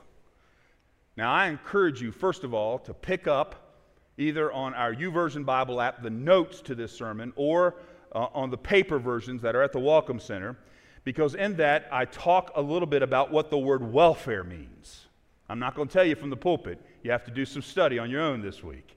Now, 1.18 1.30
I 1.30 1.48
encourage 1.48 2.00
you, 2.00 2.12
first 2.12 2.44
of 2.44 2.54
all, 2.54 2.78
to 2.78 2.94
pick 2.94 3.26
up 3.26 3.74
either 4.16 4.50
on 4.50 4.72
our 4.72 4.94
YouVersion 4.94 5.44
Bible 5.44 5.82
app 5.82 6.02
the 6.02 6.08
notes 6.08 6.62
to 6.62 6.74
this 6.74 6.90
sermon 6.90 7.34
or 7.36 7.74
uh, 8.14 8.28
on 8.32 8.48
the 8.48 8.56
paper 8.56 8.98
versions 8.98 9.42
that 9.42 9.54
are 9.54 9.62
at 9.62 9.72
the 9.72 9.80
Welcome 9.80 10.18
Center, 10.18 10.56
because 11.04 11.34
in 11.34 11.56
that 11.56 11.88
I 11.92 12.06
talk 12.06 12.52
a 12.56 12.62
little 12.62 12.88
bit 12.88 13.02
about 13.02 13.30
what 13.30 13.50
the 13.50 13.58
word 13.58 13.82
welfare 13.92 14.44
means. 14.44 15.08
I'm 15.50 15.58
not 15.58 15.74
going 15.74 15.88
to 15.88 15.92
tell 15.92 16.06
you 16.06 16.14
from 16.14 16.30
the 16.30 16.38
pulpit. 16.38 16.80
You 17.02 17.10
have 17.10 17.26
to 17.26 17.30
do 17.30 17.44
some 17.44 17.60
study 17.60 17.98
on 17.98 18.08
your 18.08 18.22
own 18.22 18.40
this 18.40 18.64
week. 18.64 18.96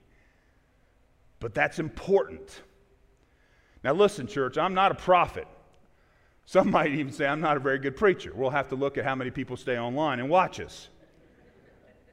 But 1.39 1.54
that's 1.54 1.80
important. 1.80 2.62
Now, 3.84 3.93
listen, 3.93 4.28
church, 4.28 4.58
I'm 4.58 4.73
not 4.73 4.91
a 4.91 4.95
prophet. 4.95 5.47
Some 6.45 6.71
might 6.71 6.91
even 6.91 7.12
say 7.12 7.28
I'm 7.28 7.41
not 7.41 7.58
a 7.58 7.60
very 7.60 7.80
good 7.80 7.95
preacher. 7.95 8.32
We'll 8.34 8.50
have 8.50 8.69
to 8.69 8.76
look 8.76 8.97
at 8.97 9.04
how 9.04 9.15
many 9.15 9.32
people 9.32 9.58
stay 9.58 9.78
online 9.78 10.19
and 10.19 10.30
watch 10.30 10.60
us. 10.60 10.89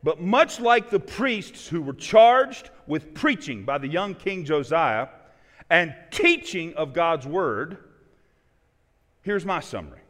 But 0.03 0.21
much 0.21 0.61
like 0.61 0.91
the 0.91 1.01
priests 1.01 1.67
who 1.67 1.81
were 1.81 1.95
charged 1.95 2.71
with 2.87 3.15
preaching 3.15 3.65
by 3.65 3.79
the 3.79 3.89
young 3.89 4.15
King 4.15 4.45
Josiah, 4.45 5.09
and 5.71 5.95
teaching 6.11 6.75
of 6.75 6.93
God's 6.93 7.27
Word, 7.27 7.79
here's 9.23 9.45
my 9.45 9.61
summary. 9.61 10.01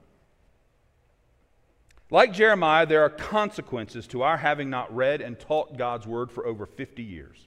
Like 2.11 2.33
Jeremiah, 2.33 2.87
there 2.87 3.03
are 3.03 3.11
consequences 3.11 4.07
to 4.09 4.23
our 4.23 4.37
having 4.37 4.69
not 4.69 4.95
read 4.95 5.21
and 5.21 5.39
taught 5.39 5.79
God's 5.79 6.07
Word 6.07 6.31
for 6.31 6.47
over 6.47 6.67
50 6.67 7.03
years. 7.03 7.47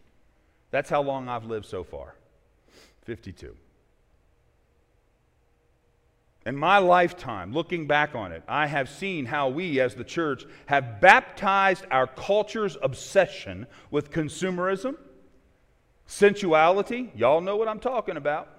That's 0.72 0.90
how 0.90 1.02
long 1.02 1.28
I've 1.28 1.46
lived 1.46 1.66
so 1.66 1.84
far 1.84 2.16
52. 3.06 3.56
In 6.46 6.56
my 6.56 6.78
lifetime, 6.78 7.52
looking 7.52 7.88
back 7.88 8.16
on 8.16 8.32
it, 8.32 8.42
I 8.48 8.68
have 8.68 8.88
seen 8.88 9.26
how 9.26 9.50
we 9.50 9.82
as 9.82 9.96
the 9.96 10.04
church 10.06 10.46
have 10.68 11.02
baptized 11.02 11.86
our 11.92 12.08
culture's 12.08 12.78
obsession 12.82 13.68
with 13.92 14.12
consumerism 14.12 14.96
sensuality, 16.08 17.12
y'all 17.16 17.42
know 17.42 17.58
what 17.58 17.68
I'm 17.68 17.80
talking 17.80 18.18
about. 18.18 18.50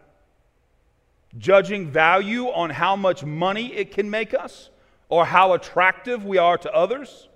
Judging 1.37 1.90
value 1.90 2.47
on 2.47 2.71
how 2.71 2.94
much 2.94 3.25
money 3.25 3.73
it 3.75 3.90
can 3.90 4.09
make 4.09 4.35
us 4.35 4.71
or 5.09 5.27
how 5.27 5.55
attractive 5.55 6.25
we 6.25 6.38
are 6.38 6.59
to 6.59 6.73
others. 6.73 7.29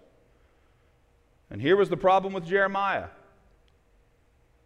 And 1.51 1.61
here 1.61 1.77
was 1.77 1.89
the 1.89 1.97
problem 1.97 2.33
with 2.33 2.47
Jeremiah. 2.47 3.09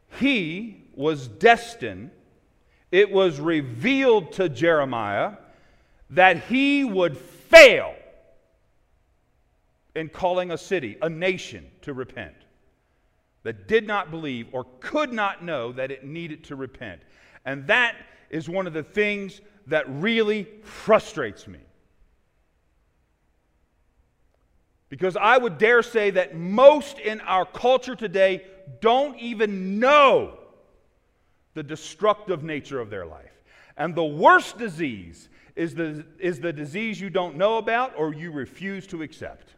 He 0.09 0.85
was 0.95 1.29
destined, 1.29 2.11
it 2.91 3.11
was 3.11 3.39
revealed 3.41 4.33
to 4.33 4.49
Jeremiah 4.49 5.35
that 6.11 6.45
he 6.45 6.85
would 6.85 7.17
fail 7.17 7.95
in 9.95 10.09
calling 10.09 10.51
a 10.51 10.59
city, 10.59 10.97
a 11.03 11.09
nation, 11.09 11.67
to 11.83 11.93
repent 11.93 12.35
that 13.43 13.69
did 13.69 13.87
not 13.87 14.11
believe 14.11 14.49
or 14.53 14.67
could 14.81 15.13
not 15.13 15.45
know 15.45 15.71
that 15.71 15.93
it 15.93 16.05
needed 16.05 16.43
to 16.45 16.57
repent. 16.57 17.01
And 17.45 17.67
that 17.69 17.95
is 18.29 18.49
one 18.49 18.67
of 18.67 18.73
the 18.73 18.83
things 18.83 19.41
that 19.69 19.85
really 19.89 20.49
frustrates 20.63 21.47
me. 21.47 21.61
Because 24.89 25.17
I 25.17 25.39
would 25.39 25.59
dare 25.59 25.83
say 25.83 26.11
that 26.11 26.37
most 26.37 26.99
in 26.99 27.21
our 27.21 27.45
culture 27.45 27.95
today 27.95 28.45
don't 28.81 29.19
even 29.19 29.79
know 29.79 30.39
the 31.55 31.63
destructive 31.63 32.43
nature 32.43 32.81
of 32.81 32.91
their 32.91 33.07
life. 33.07 33.33
And 33.77 33.95
the 33.95 34.05
worst 34.05 34.59
disease 34.59 35.29
is 35.55 35.75
the, 35.75 36.05
is 36.19 36.41
the 36.41 36.53
disease 36.53 37.01
you 37.01 37.11
don't 37.11 37.37
know 37.37 37.59
about 37.59 37.95
or 37.97 38.15
you 38.15 38.31
refuse 38.31 38.87
to 38.89 39.03
accept. 39.03 39.55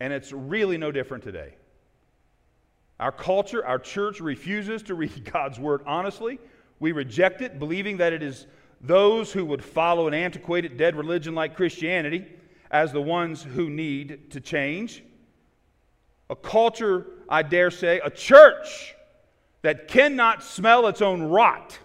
And 0.00 0.12
it's 0.12 0.32
really 0.32 0.78
no 0.78 0.90
different 0.90 1.22
today. 1.22 1.54
Our 2.98 3.12
culture, 3.12 3.64
our 3.64 3.78
church 3.78 4.20
refuses 4.20 4.82
to 4.84 4.94
read 4.94 5.30
God's 5.32 5.60
word 5.60 5.82
honestly. 5.86 6.38
We 6.80 6.92
reject 6.92 7.42
it, 7.42 7.58
believing 7.58 7.98
that 7.98 8.12
it 8.12 8.22
is 8.22 8.46
those 8.80 9.32
who 9.32 9.44
would 9.44 9.62
follow 9.62 10.08
an 10.08 10.14
antiquated, 10.14 10.76
dead 10.76 10.96
religion 10.96 11.34
like 11.34 11.54
Christianity 11.54 12.26
as 12.70 12.92
the 12.92 13.00
ones 13.00 13.42
who 13.42 13.70
need 13.70 14.30
to 14.30 14.40
change. 14.40 15.04
A 16.32 16.34
culture, 16.34 17.08
I 17.28 17.42
dare 17.42 17.70
say, 17.70 18.00
a 18.02 18.08
church 18.08 18.94
that 19.60 19.86
cannot 19.86 20.42
smell 20.42 20.86
its 20.86 21.02
own 21.02 21.24
rot, 21.24 21.78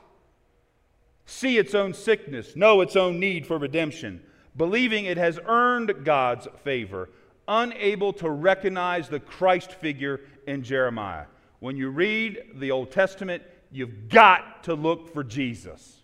see 1.25 1.57
its 1.57 1.75
own 1.75 1.93
sickness, 1.93 2.55
know 2.55 2.79
its 2.79 2.95
own 2.95 3.19
need 3.19 3.45
for 3.45 3.57
redemption, 3.57 4.21
believing 4.55 5.03
it 5.03 5.17
has 5.17 5.38
earned 5.47 6.05
God's 6.05 6.47
favor, 6.63 7.10
unable 7.45 8.13
to 8.13 8.29
recognize 8.29 9.10
the 9.10 9.19
Christ 9.19 9.73
figure 9.73 10.21
in 10.47 10.63
Jeremiah. 10.63 11.25
When 11.60 11.75
you 11.75 11.89
read 11.89 12.41
the 12.55 12.71
Old 12.71 12.89
Testament, 12.89 13.43
you've 13.69 14.07
got 14.07 14.63
to 14.63 14.75
look 14.75 15.13
for 15.13 15.25
Jesus. 15.25 16.03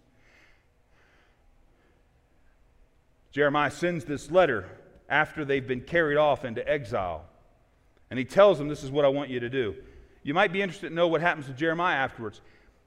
Jeremiah 3.31 3.71
sends 3.71 4.03
this 4.03 4.29
letter 4.29 4.65
after 5.07 5.45
they've 5.45 5.65
been 5.65 5.79
carried 5.79 6.17
off 6.17 6.43
into 6.43 6.69
exile. 6.69 7.23
And 8.13 8.19
he 8.19 8.25
tells 8.25 8.59
them, 8.59 8.67
This 8.67 8.83
is 8.83 8.91
what 8.91 9.05
I 9.05 9.07
want 9.07 9.31
you 9.31 9.39
to 9.39 9.49
do. 9.49 9.73
You 10.21 10.35
might 10.35 10.53
be 10.53 10.61
interested 10.61 10.89
to 10.89 10.93
know 10.93 11.07
what 11.07 11.19
happens 11.19 11.47
to 11.47 11.51
Jeremiah 11.51 11.95
afterwards. 11.95 12.41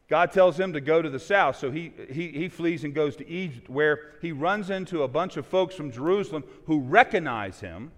God 0.07 0.31
tells 0.31 0.57
him 0.57 0.73
to 0.75 0.81
go 0.81 1.03
to 1.03 1.11
the 1.11 1.19
south, 1.19 1.57
so 1.57 1.69
he, 1.69 1.93
he, 2.13 2.29
he 2.29 2.49
flees 2.49 2.85
and 2.85 2.95
goes 2.95 3.17
to 3.17 3.29
Egypt, 3.29 3.69
where 3.69 4.13
he 4.23 4.31
runs 4.31 4.71
into 4.71 5.03
a 5.03 5.09
bunch 5.09 5.37
of 5.37 5.45
folks 5.45 5.75
from 5.75 5.91
Jerusalem 5.91 6.45
who 6.67 6.79
recognize 6.79 7.59
him. 7.59 7.91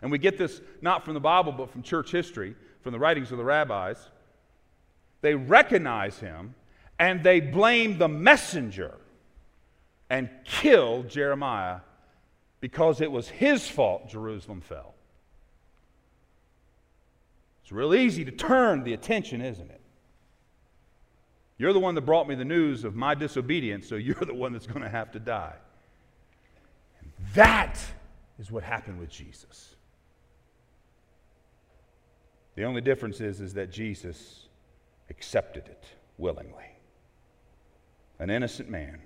And 0.00 0.12
we 0.12 0.18
get 0.18 0.38
this 0.38 0.60
not 0.80 1.04
from 1.04 1.14
the 1.14 1.20
Bible, 1.20 1.50
but 1.50 1.72
from 1.72 1.82
church 1.82 2.12
history, 2.12 2.54
from 2.82 2.92
the 2.92 3.00
writings 3.00 3.32
of 3.32 3.38
the 3.38 3.44
rabbis. 3.44 4.08
They 5.22 5.34
recognize 5.34 6.20
him 6.20 6.54
and 7.00 7.24
they 7.24 7.40
blame 7.40 7.98
the 7.98 8.06
messenger 8.06 8.94
and 10.08 10.30
kill 10.44 11.02
Jeremiah 11.02 11.80
because 12.60 13.00
it 13.00 13.10
was 13.10 13.28
his 13.28 13.68
fault 13.68 14.08
Jerusalem 14.08 14.60
fell. 14.60 14.94
It's 17.72 17.76
real 17.78 17.94
easy 17.94 18.22
to 18.26 18.30
turn 18.30 18.84
the 18.84 18.92
attention, 18.92 19.40
isn't 19.40 19.70
it? 19.70 19.80
You're 21.56 21.72
the 21.72 21.80
one 21.80 21.94
that 21.94 22.02
brought 22.02 22.28
me 22.28 22.34
the 22.34 22.44
news 22.44 22.84
of 22.84 22.94
my 22.94 23.14
disobedience, 23.14 23.88
so 23.88 23.94
you're 23.96 24.14
the 24.14 24.34
one 24.34 24.52
that's 24.52 24.66
going 24.66 24.82
to 24.82 24.90
have 24.90 25.10
to 25.12 25.18
die. 25.18 25.54
And 27.00 27.10
that 27.32 27.80
is 28.38 28.50
what 28.50 28.62
happened 28.62 29.00
with 29.00 29.08
Jesus. 29.08 29.74
The 32.56 32.64
only 32.64 32.82
difference 32.82 33.22
is, 33.22 33.40
is 33.40 33.54
that 33.54 33.72
Jesus 33.72 34.48
accepted 35.08 35.66
it 35.68 35.86
willingly. 36.18 36.76
An 38.18 38.28
innocent 38.28 38.68
man 38.68 39.00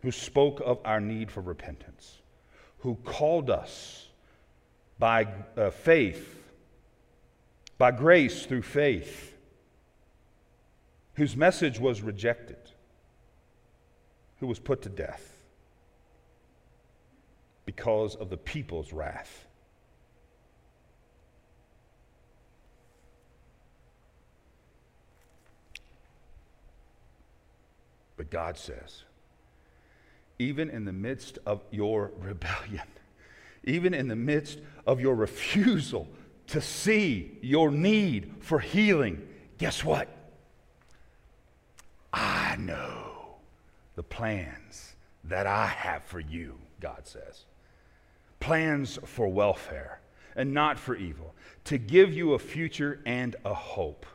who 0.00 0.10
spoke 0.10 0.62
of 0.64 0.78
our 0.86 0.98
need 0.98 1.30
for 1.30 1.42
repentance, 1.42 2.22
who 2.78 2.94
called 3.04 3.50
us 3.50 4.06
by 4.98 5.28
uh, 5.58 5.68
faith, 5.68 6.36
by 7.78 7.92
grace 7.92 8.44
through 8.44 8.62
faith 8.62 9.32
whose 11.14 11.36
message 11.36 11.78
was 11.78 12.02
rejected, 12.02 12.58
who 14.40 14.46
was 14.46 14.58
put 14.58 14.82
to 14.82 14.88
death 14.88 15.36
because 17.64 18.14
of 18.16 18.30
the 18.30 18.36
people's 18.36 18.92
wrath. 18.92 19.46
But 28.16 28.30
God 28.30 28.58
says, 28.58 29.04
even 30.40 30.70
in 30.70 30.84
the 30.84 30.92
midst 30.92 31.38
of 31.46 31.62
your 31.70 32.10
rebellion, 32.18 32.86
even 33.64 33.94
in 33.94 34.08
the 34.08 34.16
midst 34.16 34.58
of 34.86 35.00
your 35.00 35.14
refusal 35.14 36.08
to 36.48 36.60
see 36.60 37.38
your 37.42 37.70
need 37.70 38.34
for 38.40 38.58
healing, 38.58 39.26
guess 39.58 39.84
what? 39.84 40.08
I 42.12 42.56
know 42.56 43.36
the 43.94 44.02
plans 44.02 44.94
that 45.24 45.46
I 45.46 45.66
have 45.66 46.04
for 46.04 46.20
you, 46.20 46.58
God 46.80 47.06
says. 47.06 47.44
Plans 48.40 48.98
for 49.04 49.28
welfare 49.28 50.00
and 50.36 50.54
not 50.54 50.78
for 50.78 50.94
evil, 50.94 51.34
to 51.64 51.76
give 51.78 52.12
you 52.12 52.34
a 52.34 52.38
future 52.38 53.00
and 53.04 53.34
a 53.44 53.52
hope. 53.52 54.06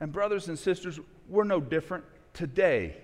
And, 0.00 0.12
brothers 0.12 0.48
and 0.48 0.58
sisters, 0.58 0.98
we're 1.28 1.44
no 1.44 1.60
different 1.60 2.04
today 2.34 2.96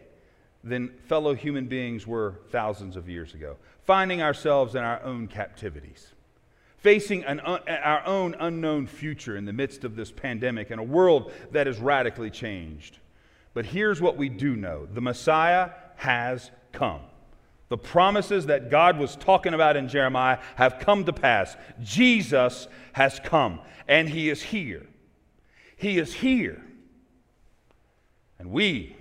than 0.65 0.91
fellow 1.07 1.35
human 1.35 1.67
beings 1.67 2.05
were 2.05 2.41
thousands 2.51 2.97
of 2.97 3.09
years 3.09 3.33
ago, 3.33 3.57
finding 3.85 4.21
ourselves 4.21 4.75
in 4.75 4.83
our 4.83 5.01
own 5.05 5.29
captivities, 5.29 6.13
facing 6.79 7.25
an, 7.25 7.41
uh, 7.41 7.59
our 7.83 8.05
own 8.07 8.35
unknown 8.39 8.87
future 8.87 9.37
in 9.37 9.45
the 9.45 9.53
midst 9.53 9.85
of 9.85 9.97
this 9.97 10.11
pandemic 10.11 10.71
and 10.71 10.81
a 10.81 10.85
world 10.85 11.33
that 11.53 11.67
is 11.67 11.79
radically 11.79 12.31
changed. 12.31 12.99
But 13.55 13.67
here's 13.67 14.01
what 14.01 14.17
we 14.17 14.29
do 14.29 14.57
know 14.57 14.87
the 14.87 15.01
Messiah 15.01 15.71
has 15.97 16.51
come. 16.73 17.01
The 17.69 17.79
promises 17.79 18.47
that 18.47 18.71
God 18.71 18.99
was 18.99 19.17
talking 19.17 19.53
about 19.53 19.77
in 19.77 19.89
Jeremiah 19.89 20.39
have 20.57 20.79
come 20.79 21.05
to 21.05 21.13
pass. 21.13 21.57
Jesus 21.83 22.67
has 22.93 23.21
come, 23.23 23.61
and 23.87 24.09
he 24.09 24.31
is 24.31 24.43
here. 24.43 24.87
He 25.77 25.99
is 25.99 26.15
here. 26.15 26.63
And 28.39 28.51
we, 28.51 28.97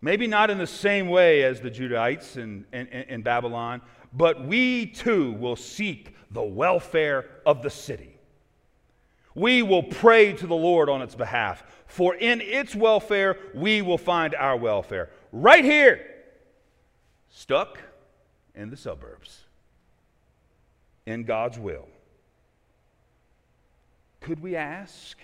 maybe 0.00 0.26
not 0.26 0.50
in 0.50 0.58
the 0.58 0.66
same 0.66 1.08
way 1.08 1.42
as 1.42 1.60
the 1.60 1.70
Judahites 1.70 2.36
in, 2.36 2.66
in, 2.72 2.86
in 2.86 3.22
Babylon, 3.22 3.80
but 4.12 4.46
we 4.46 4.86
too 4.86 5.32
will 5.32 5.56
seek 5.56 6.14
the 6.30 6.42
welfare 6.42 7.26
of 7.44 7.62
the 7.62 7.70
city. 7.70 8.18
We 9.34 9.62
will 9.62 9.82
pray 9.82 10.32
to 10.32 10.46
the 10.46 10.54
Lord 10.54 10.88
on 10.88 11.02
its 11.02 11.14
behalf 11.14 11.62
for 11.86 12.14
in 12.14 12.40
its 12.40 12.74
welfare 12.74 13.38
we 13.54 13.82
will 13.82 13.98
find 13.98 14.34
our 14.34 14.56
welfare. 14.56 15.10
Right 15.32 15.64
here, 15.64 16.04
stuck 17.30 17.78
in 18.54 18.70
the 18.70 18.76
suburbs, 18.76 19.44
in 21.04 21.24
God's 21.24 21.58
will. 21.58 21.88
Could 24.20 24.40
we 24.40 24.56
ask 24.56 25.18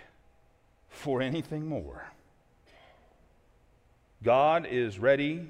for 0.88 1.20
anything 1.20 1.66
more? 1.66 2.06
God 4.22 4.66
is 4.70 4.98
ready 5.00 5.48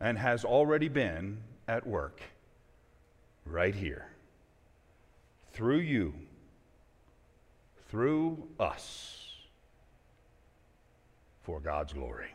and 0.00 0.18
has 0.18 0.44
already 0.44 0.88
been 0.88 1.38
at 1.68 1.86
work 1.86 2.20
right 3.44 3.74
here 3.74 4.06
through 5.52 5.78
you, 5.80 6.14
through 7.88 8.48
us 8.58 9.32
for 11.42 11.60
God's 11.60 11.92
glory. 11.92 12.30